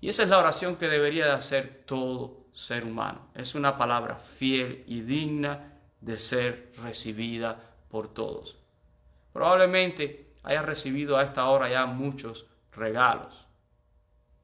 Y 0.02 0.10
esa 0.10 0.24
es 0.24 0.30
la 0.30 0.40
oración 0.40 0.75
que 0.75 0.88
debería 0.88 1.25
de 1.25 1.34
hacer 1.34 1.84
todo 1.86 2.46
ser 2.52 2.84
humano. 2.84 3.28
Es 3.36 3.54
una 3.54 3.78
palabra 3.78 4.16
fiel 4.16 4.84
y 4.88 5.02
digna 5.02 5.74
de 6.02 6.18
ser 6.18 6.74
recibida 6.78 7.75
por 7.90 8.12
todos. 8.12 8.58
Probablemente 9.36 10.32
haya 10.44 10.62
recibido 10.62 11.18
a 11.18 11.24
esta 11.24 11.50
hora 11.50 11.68
ya 11.68 11.86
muchos 11.88 12.46
regalos. 12.72 13.46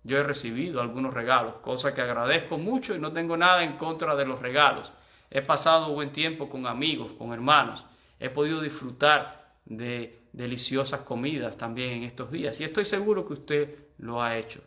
Yo 0.03 0.17
he 0.17 0.23
recibido 0.23 0.81
algunos 0.81 1.13
regalos, 1.13 1.55
cosa 1.61 1.93
que 1.93 2.01
agradezco 2.01 2.57
mucho 2.57 2.93
y 2.93 2.99
no 2.99 3.13
tengo 3.13 3.37
nada 3.37 3.63
en 3.63 3.77
contra 3.77 4.17
de 4.17 4.25
los 4.25 4.41
regalos. 4.41 4.91
He 5.29 5.41
pasado 5.41 5.93
buen 5.93 6.11
tiempo 6.11 6.49
con 6.49 6.67
amigos, 6.67 7.13
con 7.13 7.31
hermanos. 7.31 7.85
He 8.19 8.29
podido 8.29 8.59
disfrutar 8.59 9.53
de 9.63 10.19
deliciosas 10.33 10.99
comidas 10.99 11.55
también 11.55 11.91
en 11.91 12.03
estos 12.03 12.29
días 12.29 12.59
y 12.59 12.65
estoy 12.65 12.83
seguro 12.83 13.25
que 13.25 13.33
usted 13.33 13.75
lo 13.97 14.21
ha 14.21 14.35
hecho. 14.35 14.61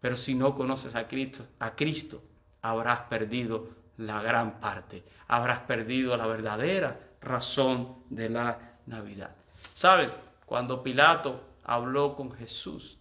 Pero 0.00 0.16
si 0.16 0.34
no 0.34 0.56
conoces 0.56 0.96
a 0.96 1.06
Cristo, 1.06 1.46
a 1.60 1.76
Cristo, 1.76 2.20
habrás 2.62 3.02
perdido 3.02 3.68
la 3.96 4.20
gran 4.22 4.58
parte. 4.58 5.04
Habrás 5.28 5.60
perdido 5.60 6.16
la 6.16 6.26
verdadera 6.26 6.98
razón 7.20 7.98
de 8.10 8.28
la 8.28 8.75
Navidad. 8.86 9.34
¿Saben? 9.72 10.12
Cuando 10.44 10.82
Pilato 10.82 11.40
habló 11.64 12.14
con 12.14 12.32
Jesús 12.32 12.98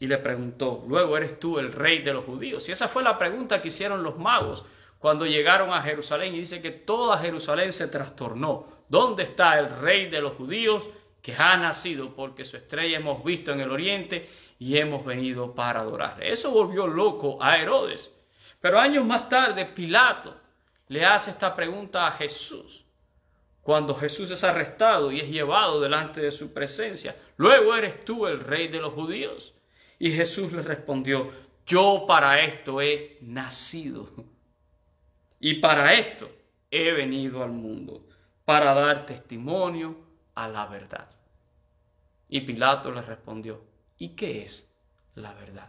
y 0.00 0.08
le 0.08 0.18
preguntó, 0.18 0.84
luego 0.88 1.16
eres 1.16 1.38
tú 1.38 1.58
el 1.58 1.72
rey 1.72 2.02
de 2.02 2.12
los 2.12 2.24
judíos. 2.24 2.68
Y 2.68 2.72
esa 2.72 2.88
fue 2.88 3.02
la 3.02 3.16
pregunta 3.18 3.62
que 3.62 3.68
hicieron 3.68 4.02
los 4.02 4.18
magos 4.18 4.64
cuando 4.98 5.26
llegaron 5.26 5.72
a 5.72 5.82
Jerusalén 5.82 6.34
y 6.34 6.40
dice 6.40 6.60
que 6.60 6.70
toda 6.70 7.18
Jerusalén 7.18 7.72
se 7.72 7.88
trastornó. 7.88 8.66
¿Dónde 8.88 9.22
está 9.22 9.58
el 9.58 9.70
rey 9.70 10.08
de 10.08 10.20
los 10.20 10.34
judíos 10.34 10.88
que 11.22 11.34
ha 11.34 11.56
nacido? 11.56 12.14
Porque 12.14 12.44
su 12.44 12.56
estrella 12.56 12.98
hemos 12.98 13.24
visto 13.24 13.52
en 13.52 13.60
el 13.60 13.70
oriente 13.70 14.28
y 14.58 14.76
hemos 14.78 15.04
venido 15.04 15.54
para 15.54 15.80
adorarle. 15.80 16.32
Eso 16.32 16.50
volvió 16.50 16.86
loco 16.86 17.38
a 17.40 17.58
Herodes. 17.58 18.12
Pero 18.60 18.78
años 18.78 19.04
más 19.04 19.28
tarde, 19.28 19.66
Pilato 19.66 20.36
le 20.88 21.04
hace 21.04 21.30
esta 21.30 21.54
pregunta 21.54 22.06
a 22.06 22.12
Jesús. 22.12 22.84
Cuando 23.62 23.94
Jesús 23.94 24.30
es 24.30 24.42
arrestado 24.42 25.12
y 25.12 25.20
es 25.20 25.28
llevado 25.28 25.80
delante 25.80 26.20
de 26.20 26.32
su 26.32 26.52
presencia, 26.52 27.16
luego 27.36 27.74
eres 27.76 28.04
tú 28.04 28.26
el 28.26 28.40
rey 28.40 28.68
de 28.68 28.80
los 28.80 28.92
judíos. 28.92 29.54
Y 29.98 30.10
Jesús 30.10 30.52
le 30.52 30.62
respondió, 30.62 31.30
yo 31.64 32.04
para 32.08 32.40
esto 32.40 32.82
he 32.82 33.18
nacido. 33.20 34.10
Y 35.38 35.54
para 35.54 35.94
esto 35.94 36.30
he 36.70 36.92
venido 36.92 37.42
al 37.42 37.52
mundo, 37.52 38.06
para 38.44 38.74
dar 38.74 39.06
testimonio 39.06 39.96
a 40.34 40.48
la 40.48 40.66
verdad. 40.66 41.08
Y 42.28 42.40
Pilato 42.40 42.90
le 42.90 43.02
respondió, 43.02 43.62
¿y 43.98 44.10
qué 44.10 44.42
es 44.42 44.68
la 45.14 45.34
verdad? 45.34 45.68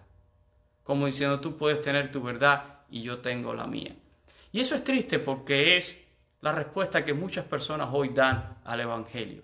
Como 0.84 1.06
diciendo, 1.06 1.40
tú 1.40 1.58
puedes 1.58 1.82
tener 1.82 2.12
tu 2.12 2.22
verdad 2.22 2.82
y 2.90 3.02
yo 3.02 3.20
tengo 3.20 3.54
la 3.54 3.68
mía. 3.68 3.96
Y 4.52 4.60
eso 4.60 4.76
es 4.76 4.84
triste 4.84 5.20
porque 5.20 5.78
es 5.78 6.03
la 6.44 6.52
respuesta 6.52 7.06
que 7.06 7.14
muchas 7.14 7.46
personas 7.46 7.88
hoy 7.94 8.10
dan 8.10 8.58
al 8.66 8.82
Evangelio. 8.82 9.42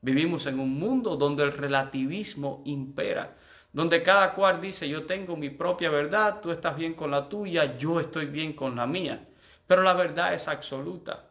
Vivimos 0.00 0.46
en 0.46 0.58
un 0.58 0.78
mundo 0.78 1.16
donde 1.16 1.44
el 1.44 1.52
relativismo 1.52 2.62
impera, 2.64 3.36
donde 3.74 4.02
cada 4.02 4.32
cual 4.32 4.58
dice 4.58 4.88
yo 4.88 5.04
tengo 5.04 5.36
mi 5.36 5.50
propia 5.50 5.90
verdad, 5.90 6.40
tú 6.40 6.50
estás 6.50 6.76
bien 6.76 6.94
con 6.94 7.10
la 7.10 7.28
tuya, 7.28 7.76
yo 7.76 8.00
estoy 8.00 8.24
bien 8.24 8.54
con 8.54 8.74
la 8.74 8.86
mía. 8.86 9.28
Pero 9.66 9.82
la 9.82 9.92
verdad 9.92 10.32
es 10.32 10.48
absoluta 10.48 11.28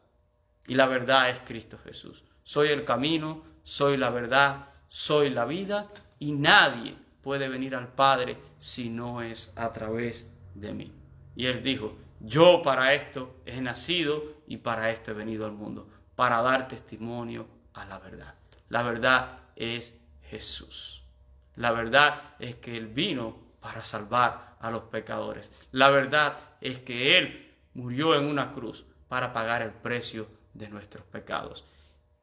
y 0.67 0.75
la 0.75 0.85
verdad 0.85 1.31
es 1.31 1.39
Cristo 1.39 1.79
Jesús. 1.83 2.23
Soy 2.43 2.67
el 2.67 2.85
camino, 2.85 3.41
soy 3.63 3.97
la 3.97 4.11
verdad, 4.11 4.67
soy 4.89 5.31
la 5.31 5.45
vida 5.45 5.89
y 6.19 6.33
nadie 6.33 6.93
puede 7.23 7.49
venir 7.49 7.75
al 7.75 7.87
Padre 7.87 8.37
si 8.59 8.91
no 8.91 9.23
es 9.23 9.51
a 9.55 9.73
través 9.73 10.31
de 10.53 10.71
mí. 10.71 10.93
Y 11.35 11.47
él 11.47 11.63
dijo, 11.63 11.97
yo 12.19 12.61
para 12.63 12.93
esto 12.93 13.37
he 13.47 13.59
nacido 13.59 14.32
y 14.47 14.57
para 14.57 14.91
esto 14.91 15.11
he 15.11 15.13
venido 15.13 15.45
al 15.45 15.51
mundo, 15.51 15.87
para 16.15 16.41
dar 16.41 16.67
testimonio 16.67 17.47
a 17.73 17.85
la 17.85 17.99
verdad. 17.99 18.35
La 18.69 18.83
verdad 18.83 19.39
es 19.55 19.93
Jesús. 20.23 21.03
La 21.55 21.71
verdad 21.71 22.35
es 22.39 22.55
que 22.55 22.77
Él 22.77 22.87
vino 22.87 23.37
para 23.59 23.83
salvar 23.83 24.55
a 24.59 24.71
los 24.71 24.83
pecadores. 24.83 25.51
La 25.71 25.89
verdad 25.89 26.37
es 26.61 26.79
que 26.79 27.17
Él 27.17 27.53
murió 27.73 28.15
en 28.15 28.25
una 28.25 28.53
cruz 28.53 28.85
para 29.07 29.33
pagar 29.33 29.61
el 29.61 29.71
precio 29.71 30.27
de 30.53 30.69
nuestros 30.69 31.05
pecados. 31.05 31.65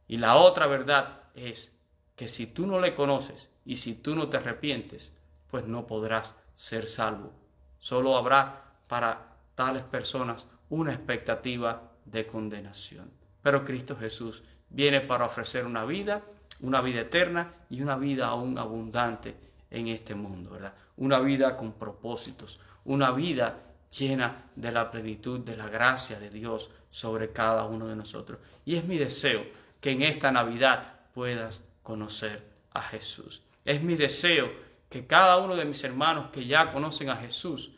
Y 0.08 0.16
la 0.16 0.36
otra 0.36 0.66
verdad 0.66 1.22
es 1.34 1.72
que 2.16 2.28
si 2.28 2.46
tú 2.46 2.66
no 2.66 2.80
le 2.80 2.94
conoces 2.94 3.50
y 3.64 3.76
si 3.76 3.94
tú 3.94 4.14
no 4.14 4.28
te 4.28 4.38
arrepientes, 4.38 5.12
pues 5.50 5.64
no 5.66 5.86
podrás 5.86 6.36
ser 6.54 6.86
salvo. 6.86 7.32
Solo 7.78 8.16
habrá 8.16 8.74
para 8.88 9.36
tales 9.54 9.82
personas 9.84 10.46
una 10.68 10.92
expectativa 10.92 11.89
de 12.10 12.26
condenación. 12.26 13.10
Pero 13.42 13.64
Cristo 13.64 13.96
Jesús 13.96 14.42
viene 14.68 15.00
para 15.00 15.26
ofrecer 15.26 15.64
una 15.64 15.84
vida, 15.84 16.22
una 16.60 16.80
vida 16.80 17.00
eterna 17.00 17.54
y 17.70 17.82
una 17.82 17.96
vida 17.96 18.26
aún 18.26 18.58
abundante 18.58 19.34
en 19.70 19.88
este 19.88 20.14
mundo, 20.14 20.50
¿verdad? 20.50 20.74
Una 20.96 21.20
vida 21.20 21.56
con 21.56 21.72
propósitos, 21.72 22.60
una 22.84 23.12
vida 23.12 23.58
llena 23.98 24.50
de 24.54 24.72
la 24.72 24.90
plenitud 24.90 25.40
de 25.40 25.56
la 25.56 25.68
gracia 25.68 26.18
de 26.18 26.30
Dios 26.30 26.70
sobre 26.90 27.32
cada 27.32 27.64
uno 27.64 27.88
de 27.88 27.96
nosotros. 27.96 28.38
Y 28.64 28.76
es 28.76 28.84
mi 28.84 28.98
deseo 28.98 29.42
que 29.80 29.92
en 29.92 30.02
esta 30.02 30.30
Navidad 30.30 31.00
puedas 31.14 31.62
conocer 31.82 32.50
a 32.72 32.82
Jesús. 32.82 33.42
Es 33.64 33.82
mi 33.82 33.96
deseo 33.96 34.50
que 34.88 35.06
cada 35.06 35.38
uno 35.38 35.56
de 35.56 35.64
mis 35.64 35.82
hermanos 35.84 36.30
que 36.32 36.46
ya 36.46 36.72
conocen 36.72 37.10
a 37.10 37.16
Jesús 37.16 37.72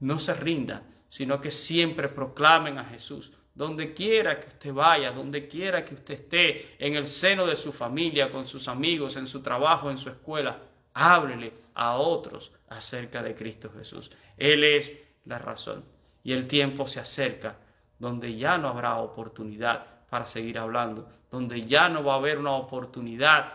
no 0.00 0.18
se 0.18 0.34
rindan, 0.34 0.82
sino 1.08 1.40
que 1.40 1.50
siempre 1.50 2.08
proclamen 2.08 2.78
a 2.78 2.84
Jesús. 2.84 3.32
Donde 3.58 3.92
quiera 3.92 4.38
que 4.38 4.46
usted 4.46 4.72
vaya, 4.72 5.10
donde 5.10 5.48
quiera 5.48 5.84
que 5.84 5.94
usted 5.94 6.14
esté, 6.14 6.76
en 6.78 6.94
el 6.94 7.08
seno 7.08 7.44
de 7.44 7.56
su 7.56 7.72
familia, 7.72 8.30
con 8.30 8.46
sus 8.46 8.68
amigos, 8.68 9.16
en 9.16 9.26
su 9.26 9.42
trabajo, 9.42 9.90
en 9.90 9.98
su 9.98 10.10
escuela, 10.10 10.60
háblele 10.94 11.52
a 11.74 11.96
otros 11.96 12.52
acerca 12.68 13.20
de 13.20 13.34
Cristo 13.34 13.68
Jesús. 13.76 14.12
Él 14.36 14.62
es 14.62 14.96
la 15.24 15.40
razón. 15.40 15.84
Y 16.22 16.34
el 16.34 16.46
tiempo 16.46 16.86
se 16.86 17.00
acerca 17.00 17.56
donde 17.98 18.36
ya 18.36 18.58
no 18.58 18.68
habrá 18.68 18.94
oportunidad 18.98 19.84
para 20.08 20.28
seguir 20.28 20.56
hablando, 20.56 21.08
donde 21.28 21.60
ya 21.60 21.88
no 21.88 22.04
va 22.04 22.12
a 22.12 22.18
haber 22.18 22.38
una 22.38 22.52
oportunidad 22.52 23.54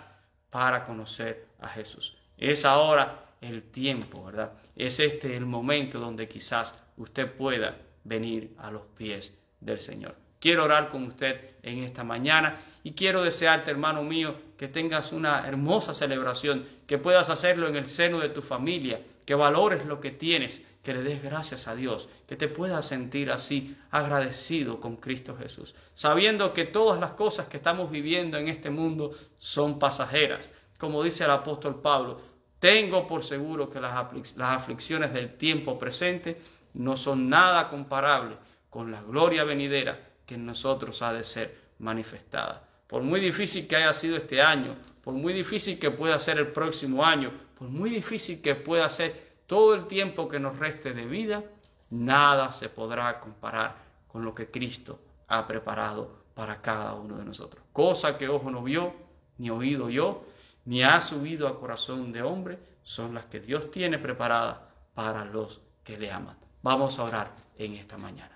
para 0.49 0.83
conocer 0.83 1.47
a 1.61 1.69
Jesús. 1.69 2.17
Es 2.37 2.65
ahora 2.65 3.23
el 3.39 3.63
tiempo, 3.63 4.25
¿verdad? 4.25 4.51
Es 4.75 4.99
este 4.99 5.37
el 5.37 5.45
momento 5.45 5.97
donde 5.97 6.27
quizás 6.27 6.75
usted 6.97 7.31
pueda 7.31 7.77
venir 8.03 8.53
a 8.57 8.69
los 8.69 8.81
pies 8.97 9.33
del 9.63 9.79
Señor. 9.79 10.15
Quiero 10.39 10.65
orar 10.65 10.89
con 10.89 11.03
usted 11.03 11.55
en 11.63 11.83
esta 11.83 12.03
mañana 12.03 12.55
y 12.83 12.91
quiero 12.91 13.23
desearte, 13.23 13.71
hermano 13.71 14.03
mío, 14.03 14.35
que 14.57 14.67
tengas 14.67 15.13
una 15.13 15.47
hermosa 15.47 15.93
celebración, 15.93 16.65
que 16.85 16.97
puedas 16.97 17.29
hacerlo 17.29 17.69
en 17.69 17.77
el 17.77 17.89
seno 17.89 18.19
de 18.19 18.27
tu 18.27 18.41
familia, 18.41 18.99
que 19.25 19.35
valores 19.35 19.85
lo 19.85 20.01
que 20.01 20.11
tienes, 20.11 20.61
que 20.83 20.93
le 20.93 21.01
des 21.01 21.23
gracias 21.23 21.69
a 21.69 21.75
Dios, 21.75 22.09
que 22.27 22.35
te 22.35 22.49
puedas 22.49 22.85
sentir 22.85 23.31
así 23.31 23.77
agradecido 23.89 24.81
con 24.81 24.97
Cristo 24.97 25.37
Jesús, 25.37 25.75
sabiendo 25.93 26.53
que 26.53 26.65
todas 26.65 26.99
las 26.99 27.11
cosas 27.11 27.47
que 27.47 27.55
estamos 27.55 27.89
viviendo 27.89 28.37
en 28.37 28.49
este 28.49 28.69
mundo 28.69 29.11
son 29.37 29.79
pasajeras. 29.79 30.51
Como 30.77 31.01
dice 31.01 31.23
el 31.23 31.31
apóstol 31.31 31.79
Pablo, 31.81 32.19
tengo 32.59 33.07
por 33.07 33.23
seguro 33.23 33.69
que 33.69 33.79
las, 33.79 33.93
aflicciones 34.37 35.13
del 35.13 35.35
tiempo 35.37 35.79
presente 35.79 36.41
no 36.73 36.97
son 36.97 37.29
nada 37.29 37.69
comparables 37.69 38.37
con 38.73 38.91
la 38.91 39.03
gloria 39.03 39.43
venidera 39.43 39.99
que 40.25 40.33
en 40.33 40.47
nosotros 40.47 41.03
ha 41.03 41.13
de 41.13 41.23
ser 41.23 41.55
manifestada. 41.77 42.67
Por 42.87 43.03
muy 43.03 43.19
difícil 43.19 43.67
que 43.67 43.75
haya 43.75 43.93
sido 43.93 44.17
este 44.17 44.41
año, 44.41 44.75
por 45.03 45.13
muy 45.13 45.31
difícil 45.31 45.77
que 45.77 45.91
pueda 45.91 46.17
ser 46.17 46.39
el 46.39 46.47
próximo 46.47 47.05
año, 47.05 47.31
por 47.55 47.67
muy 47.67 47.91
difícil 47.91 48.41
que 48.41 48.55
pueda 48.55 48.89
ser 48.89 49.35
todo 49.45 49.75
el 49.75 49.85
tiempo 49.85 50.27
que 50.27 50.39
nos 50.39 50.57
reste 50.57 50.91
de 50.91 51.05
vida, 51.05 51.43
nada 51.91 52.51
se 52.51 52.67
podrá 52.67 53.19
comparar 53.19 53.75
con 54.07 54.25
lo 54.25 54.33
que 54.33 54.49
Cristo 54.49 54.99
ha 55.27 55.45
preparado 55.45 56.23
para 56.33 56.59
cada 56.59 56.95
uno 56.95 57.17
de 57.17 57.25
nosotros. 57.25 57.63
Cosa 57.71 58.17
que 58.17 58.27
ojo 58.27 58.49
no 58.49 58.63
vio, 58.63 58.95
ni 59.37 59.51
oído 59.51 59.87
yo, 59.91 60.25
ni 60.65 60.81
ha 60.81 60.99
subido 60.99 61.47
a 61.47 61.59
corazón 61.59 62.11
de 62.11 62.23
hombre, 62.23 62.57
son 62.81 63.13
las 63.13 63.25
que 63.25 63.39
Dios 63.39 63.69
tiene 63.69 63.99
preparadas 63.99 64.57
para 64.95 65.25
los 65.25 65.61
que 65.83 65.95
le 65.95 66.11
aman. 66.11 66.37
Vamos 66.63 66.97
a 66.97 67.03
orar 67.03 67.35
en 67.55 67.75
esta 67.75 67.99
mañana. 67.99 68.33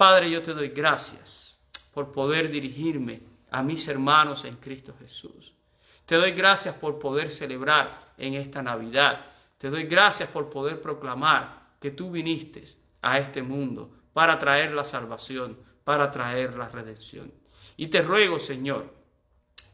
Padre, 0.00 0.30
yo 0.30 0.40
te 0.40 0.54
doy 0.54 0.70
gracias 0.70 1.58
por 1.92 2.10
poder 2.10 2.50
dirigirme 2.50 3.20
a 3.50 3.62
mis 3.62 3.86
hermanos 3.86 4.46
en 4.46 4.56
Cristo 4.56 4.94
Jesús. 4.98 5.52
Te 6.06 6.14
doy 6.14 6.32
gracias 6.32 6.74
por 6.74 6.98
poder 6.98 7.30
celebrar 7.30 7.90
en 8.16 8.32
esta 8.32 8.62
Navidad. 8.62 9.26
Te 9.58 9.68
doy 9.68 9.82
gracias 9.82 10.30
por 10.30 10.48
poder 10.48 10.80
proclamar 10.80 11.74
que 11.78 11.90
tú 11.90 12.10
viniste 12.10 12.64
a 13.02 13.18
este 13.18 13.42
mundo 13.42 13.90
para 14.14 14.38
traer 14.38 14.72
la 14.72 14.86
salvación, 14.86 15.58
para 15.84 16.10
traer 16.10 16.56
la 16.56 16.70
redención. 16.70 17.30
Y 17.76 17.88
te 17.88 18.00
ruego, 18.00 18.38
Señor, 18.38 18.94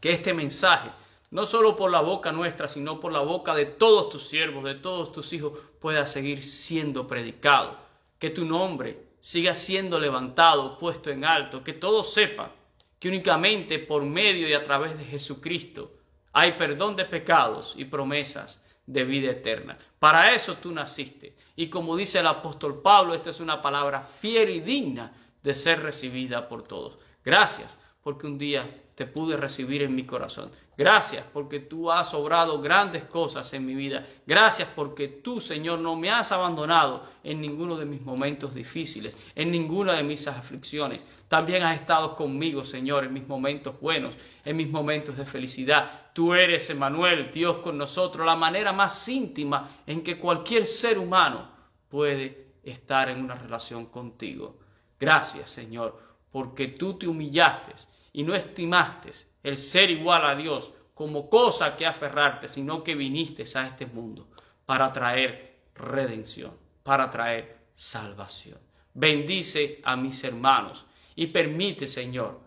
que 0.01 0.11
este 0.11 0.35
mensaje, 0.35 0.91
no 1.31 1.47
solo 1.47 1.77
por 1.77 1.93
la 1.93 2.01
boca 2.01 2.33
nuestra, 2.33 2.67
sino 2.67 2.99
por 2.99 3.13
la 3.13 3.21
boca 3.21 3.55
de 3.55 3.67
todos 3.67 4.11
tus 4.11 4.27
siervos, 4.27 4.65
de 4.65 4.75
todos 4.75 5.13
tus 5.13 5.33
hijos, 5.33 5.57
pueda 5.79 6.05
seguir 6.05 6.43
siendo 6.43 7.07
predicado 7.07 7.79
que 8.19 8.31
tu 8.31 8.45
nombre 8.45 9.06
siga 9.21 9.55
siendo 9.55 9.99
levantado, 9.99 10.79
puesto 10.79 11.11
en 11.11 11.25
alto, 11.25 11.65
que 11.65 11.73
todos 11.73 12.13
sepan 12.13 12.51
que 12.99 13.09
únicamente 13.09 13.79
por 13.79 14.05
medio 14.05 14.49
y 14.49 14.55
a 14.55 14.63
través 14.63 14.97
de 14.99 15.05
Jesucristo 15.05 15.93
hay 16.33 16.53
perdón 16.53 16.97
de 16.97 17.05
pecados 17.05 17.75
y 17.77 17.85
promesas 17.85 18.63
de 18.87 19.05
vida 19.05 19.31
eterna. 19.33 19.79
Para 19.99 20.35
eso 20.35 20.57
tú 20.57 20.71
naciste. 20.71 21.37
Y 21.57 21.69
como 21.69 21.97
dice 21.97 22.21
el 22.21 22.27
apóstol 22.27 22.81
Pablo, 22.83 23.15
esta 23.15 23.31
es 23.31 23.41
una 23.41 23.61
palabra 23.61 24.03
fiel 24.03 24.51
y 24.51 24.61
digna 24.61 25.13
de 25.43 25.55
ser 25.55 25.83
recibida 25.83 26.49
por 26.49 26.63
todos. 26.63 26.99
Gracias 27.25 27.79
porque 28.03 28.27
un 28.27 28.39
día 28.39 28.83
te 28.97 29.07
pude 29.07 29.37
recibir 29.37 29.83
en 29.83 29.95
mi 29.95 30.05
corazón. 30.05 30.51
Gracias 30.77 31.23
porque 31.31 31.61
tú 31.61 31.93
has 31.93 32.15
obrado 32.15 32.63
grandes 32.63 33.05
cosas 33.05 33.53
en 33.53 33.67
mi 33.67 33.75
vida. 33.75 34.07
Gracias 34.27 34.69
porque 34.75 35.07
tú, 35.07 35.39
Señor, 35.39 35.81
no 35.81 35.97
me 35.97 36.11
has 36.11 36.33
abandonado 36.33 37.07
en 37.23 37.43
ninguno 37.43 37.77
de 37.77 37.85
mis 37.85 38.01
momentos 38.01 38.55
difíciles, 38.55 39.15
en 39.35 39.51
ninguna 39.51 39.93
de 39.93 40.03
mis 40.03 40.27
aflicciones. 40.27 41.05
También 41.29 41.63
has 41.63 41.77
estado 41.79 42.17
conmigo, 42.17 42.65
Señor, 42.65 43.05
en 43.05 43.13
mis 43.13 43.29
momentos 43.29 43.79
buenos, 43.79 44.15
en 44.47 44.57
mis 44.57 44.71
momentos 44.71 45.15
de 45.19 45.27
felicidad. 45.27 46.09
Tú 46.15 46.33
eres, 46.33 46.71
Emanuel, 46.71 47.31
Dios 47.31 47.59
con 47.59 47.77
nosotros, 47.77 48.25
la 48.25 48.35
manera 48.37 48.73
más 48.73 49.07
íntima 49.11 49.77
en 49.87 50.03
que 50.03 50.19
cualquier 50.19 50.65
ser 50.65 50.99
humano 50.99 51.51
puede 51.91 52.47
estar 52.65 53.11
en 53.11 53.21
una 53.21 53.35
relación 53.35 53.85
contigo. 53.87 54.57
Gracias, 54.99 55.51
Señor, 55.51 56.01
porque 56.31 56.69
tú 56.69 56.95
te 56.95 57.07
humillaste 57.07 57.75
y 58.17 58.23
no 58.23 58.35
estimaste 58.35 59.11
el 59.43 59.59
ser 59.59 59.91
igual 59.91 60.25
a 60.25 60.35
Dios 60.35 60.73
como 60.95 61.29
cosa 61.29 61.77
que 61.77 61.85
aferrarte, 61.85 62.49
sino 62.49 62.83
que 62.83 62.95
viniste 62.95 63.45
a 63.59 63.67
este 63.67 63.85
mundo 63.85 64.29
para 64.65 64.91
traer 64.91 65.59
redención, 65.75 66.53
para 66.83 67.11
traer 67.11 67.59
salvación. 67.75 68.59
Bendice 68.95 69.83
a 69.85 69.97
mis 69.97 70.25
hermanos 70.25 70.87
y 71.15 71.27
permite, 71.27 71.87
Señor, 71.87 72.41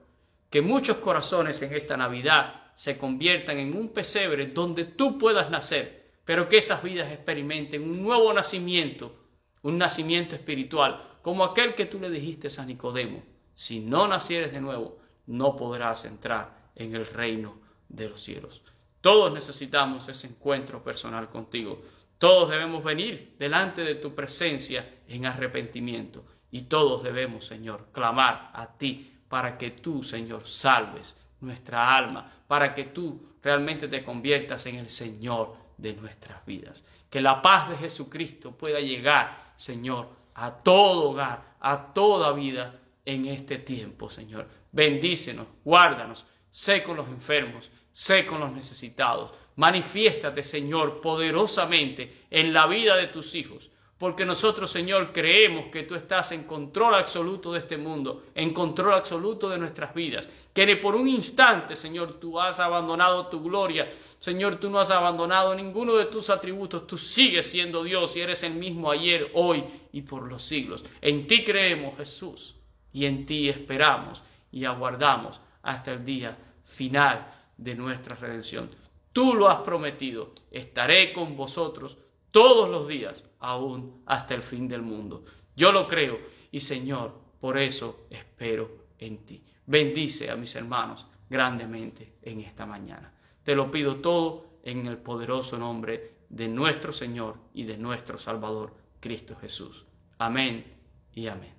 que 0.50 0.64
muchos 0.64 0.98
corazones 0.98 1.62
en 1.62 1.72
esta 1.76 1.96
Navidad 1.96 2.72
se 2.74 2.98
conviertan 2.98 3.60
en 3.60 3.78
un 3.78 3.90
pesebre 3.90 4.48
donde 4.48 4.86
tú 4.86 5.20
puedas 5.20 5.52
nacer, 5.52 6.14
pero 6.26 6.50
que 6.50 6.58
esas 6.58 6.82
vidas 6.82 7.12
experimenten 7.12 7.84
un 7.84 8.02
nuevo 8.02 8.34
nacimiento, 8.34 9.16
un 9.62 9.78
nacimiento 9.78 10.34
espiritual, 10.34 11.20
como 11.22 11.44
aquel 11.44 11.76
que 11.76 11.86
tú 11.86 12.00
le 12.00 12.10
dijiste 12.10 12.48
a 12.60 12.66
Nicodemo. 12.66 13.22
Si 13.54 13.82
no 13.82 14.08
nacieres 14.08 14.52
de 14.52 14.62
nuevo, 14.62 14.99
no 15.30 15.56
podrás 15.56 16.06
entrar 16.06 16.72
en 16.76 16.96
el 16.96 17.06
reino 17.06 17.60
de 17.88 18.10
los 18.10 18.22
cielos. 18.22 18.64
Todos 19.00 19.32
necesitamos 19.32 20.08
ese 20.10 20.28
encuentro 20.28 20.84
personal 20.84 21.30
contigo. 21.30 21.82
Todos 22.18 22.50
debemos 22.50 22.84
venir 22.84 23.36
delante 23.38 23.84
de 23.84 23.96
tu 23.96 24.14
presencia 24.16 25.02
en 25.08 25.26
arrepentimiento. 25.26 26.26
Y 26.52 26.64
todos 26.64 27.04
debemos, 27.04 27.46
Señor, 27.46 27.90
clamar 27.92 28.52
a 28.54 28.76
ti 28.78 29.20
para 29.30 29.58
que 29.58 29.70
tú, 29.70 30.04
Señor, 30.04 30.48
salves 30.48 31.16
nuestra 31.42 31.96
alma, 31.96 32.30
para 32.48 32.74
que 32.74 32.86
tú 32.86 33.36
realmente 33.44 33.88
te 33.88 34.04
conviertas 34.04 34.66
en 34.66 34.76
el 34.78 34.90
Señor 34.90 35.56
de 35.78 35.94
nuestras 35.94 36.44
vidas. 36.46 36.84
Que 37.10 37.22
la 37.22 37.42
paz 37.42 37.70
de 37.70 37.78
Jesucristo 37.78 38.52
pueda 38.52 38.80
llegar, 38.80 39.54
Señor, 39.58 40.10
a 40.34 40.52
todo 40.52 41.12
hogar, 41.12 41.56
a 41.60 41.94
toda 41.94 42.32
vida 42.34 42.80
en 43.10 43.26
este 43.26 43.58
tiempo, 43.58 44.08
Señor. 44.08 44.48
Bendícenos, 44.72 45.48
guárdanos, 45.66 46.28
sé 46.52 46.84
con 46.84 46.96
los 46.96 47.08
enfermos, 47.08 47.72
sé 47.92 48.24
con 48.24 48.40
los 48.40 48.52
necesitados. 48.52 49.32
Manifiéstate, 49.56 50.44
Señor, 50.44 51.02
poderosamente 51.02 52.26
en 52.30 52.54
la 52.54 52.68
vida 52.68 52.96
de 52.96 53.08
tus 53.08 53.34
hijos. 53.34 53.72
Porque 53.98 54.26
nosotros, 54.26 54.70
Señor, 54.70 55.12
creemos 55.12 55.66
que 55.72 55.84
tú 55.84 55.96
estás 55.96 56.32
en 56.32 56.44
control 56.44 56.94
absoluto 56.94 57.52
de 57.52 57.60
este 57.60 57.78
mundo, 57.78 58.28
en 58.36 58.54
control 58.54 58.94
absoluto 58.94 59.50
de 59.50 59.58
nuestras 59.58 59.94
vidas. 59.94 60.30
Que 60.54 60.68
ni 60.68 60.76
por 60.76 60.96
un 60.96 61.08
instante, 61.08 61.76
Señor, 61.76 62.20
tú 62.20 62.40
has 62.40 62.60
abandonado 62.60 63.28
tu 63.28 63.42
gloria. 63.42 63.90
Señor, 64.20 64.58
tú 64.58 64.70
no 64.70 64.80
has 64.80 64.92
abandonado 64.92 65.56
ninguno 65.56 65.96
de 65.96 66.06
tus 66.06 66.30
atributos. 66.30 66.86
Tú 66.86 66.98
sigues 66.98 67.50
siendo 67.50 67.84
Dios 67.84 68.16
y 68.16 68.22
eres 68.22 68.44
el 68.44 68.54
mismo 68.54 68.92
ayer, 68.92 69.32
hoy 69.34 69.64
y 69.92 70.04
por 70.04 70.30
los 70.30 70.44
siglos. 70.44 70.86
En 71.02 71.28
ti 71.28 71.44
creemos, 71.44 71.98
Jesús, 71.98 72.56
y 72.92 73.06
en 73.06 73.26
ti 73.26 73.50
esperamos 73.50 74.24
y 74.52 74.66
aguardamos 74.66 75.42
hasta 75.62 75.92
el 75.92 76.04
día 76.04 76.38
final 76.64 77.32
de 77.58 77.76
nuestra 77.76 78.16
redención. 78.16 78.70
Tú 79.12 79.34
lo 79.34 79.50
has 79.50 79.58
prometido, 79.58 80.34
estaré 80.52 81.14
con 81.14 81.36
vosotros 81.36 81.98
todos 82.32 82.70
los 82.70 82.88
días, 82.88 83.26
aún 83.40 84.04
hasta 84.06 84.36
el 84.36 84.42
fin 84.42 84.68
del 84.68 84.82
mundo. 84.82 85.26
Yo 85.56 85.72
lo 85.72 85.88
creo 85.88 86.20
y 86.52 86.62
Señor, 86.62 87.20
por 87.40 87.58
eso 87.58 88.08
espero 88.10 88.88
en 88.98 89.26
ti. 89.26 89.44
Bendice 89.66 90.30
a 90.30 90.36
mis 90.36 90.56
hermanos 90.56 91.08
grandemente 91.30 92.18
en 92.22 92.42
esta 92.42 92.66
mañana. 92.66 93.14
Te 93.44 93.56
lo 93.56 93.70
pido 93.70 93.98
todo 93.98 94.60
en 94.64 94.88
el 94.88 94.98
poderoso 94.98 95.58
nombre 95.58 96.20
de 96.30 96.48
nuestro 96.48 96.94
Señor 96.94 97.38
y 97.54 97.64
de 97.64 97.78
nuestro 97.78 98.18
Salvador, 98.18 98.76
Cristo 99.00 99.36
Jesús. 99.36 99.86
Amén 100.18 100.66
y 101.14 101.28
amén. 101.28 101.59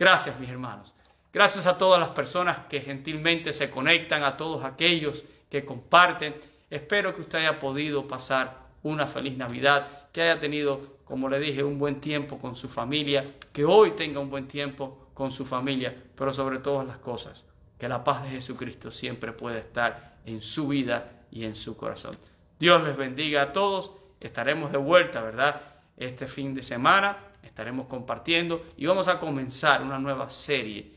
Gracias, 0.00 0.40
mis 0.40 0.48
hermanos. 0.48 0.94
Gracias 1.30 1.66
a 1.66 1.76
todas 1.76 2.00
las 2.00 2.08
personas 2.08 2.60
que 2.70 2.80
gentilmente 2.80 3.52
se 3.52 3.68
conectan, 3.68 4.24
a 4.24 4.38
todos 4.38 4.64
aquellos 4.64 5.26
que 5.50 5.66
comparten. 5.66 6.36
Espero 6.70 7.14
que 7.14 7.20
usted 7.20 7.40
haya 7.40 7.58
podido 7.58 8.08
pasar 8.08 8.60
una 8.82 9.06
feliz 9.06 9.36
Navidad, 9.36 10.08
que 10.10 10.22
haya 10.22 10.40
tenido, 10.40 10.80
como 11.04 11.28
le 11.28 11.38
dije, 11.38 11.62
un 11.62 11.78
buen 11.78 12.00
tiempo 12.00 12.38
con 12.38 12.56
su 12.56 12.70
familia, 12.70 13.26
que 13.52 13.66
hoy 13.66 13.90
tenga 13.90 14.20
un 14.20 14.30
buen 14.30 14.48
tiempo 14.48 15.10
con 15.12 15.32
su 15.32 15.44
familia, 15.44 15.94
pero 16.16 16.32
sobre 16.32 16.60
todas 16.60 16.86
las 16.86 16.96
cosas, 16.96 17.44
que 17.78 17.86
la 17.86 18.02
paz 18.02 18.22
de 18.22 18.30
Jesucristo 18.30 18.90
siempre 18.90 19.32
pueda 19.32 19.58
estar 19.58 20.16
en 20.24 20.40
su 20.40 20.68
vida 20.68 21.26
y 21.30 21.44
en 21.44 21.54
su 21.54 21.76
corazón. 21.76 22.12
Dios 22.58 22.82
les 22.84 22.96
bendiga 22.96 23.42
a 23.42 23.52
todos. 23.52 23.92
Estaremos 24.18 24.72
de 24.72 24.78
vuelta, 24.78 25.20
¿verdad? 25.20 25.60
Este 25.98 26.26
fin 26.26 26.54
de 26.54 26.62
semana 26.62 27.18
estaremos 27.60 27.88
compartiendo 27.88 28.64
y 28.78 28.86
vamos 28.86 29.06
a 29.08 29.20
comenzar 29.20 29.82
una 29.82 29.98
nueva 29.98 30.30
serie 30.30 30.94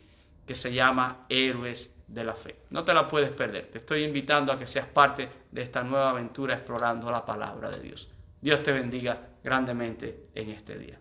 que 0.47 0.55
se 0.55 0.73
llama 0.73 1.25
Héroes 1.27 1.93
de 2.07 2.23
la 2.23 2.33
Fe. 2.35 2.55
No 2.69 2.85
te 2.85 2.93
la 2.93 3.05
puedes 3.05 3.31
perder. 3.31 3.65
Te 3.65 3.79
estoy 3.79 4.05
invitando 4.05 4.53
a 4.53 4.57
que 4.57 4.65
seas 4.65 4.87
parte 4.87 5.27
de 5.51 5.61
esta 5.61 5.83
nueva 5.83 6.11
aventura 6.11 6.53
explorando 6.53 7.11
la 7.11 7.25
palabra 7.25 7.69
de 7.69 7.81
Dios. 7.81 8.09
Dios 8.39 8.63
te 8.63 8.71
bendiga 8.71 9.27
grandemente 9.43 10.27
en 10.35 10.51
este 10.51 10.77
día. 10.77 10.97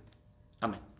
Amén. 0.60 0.91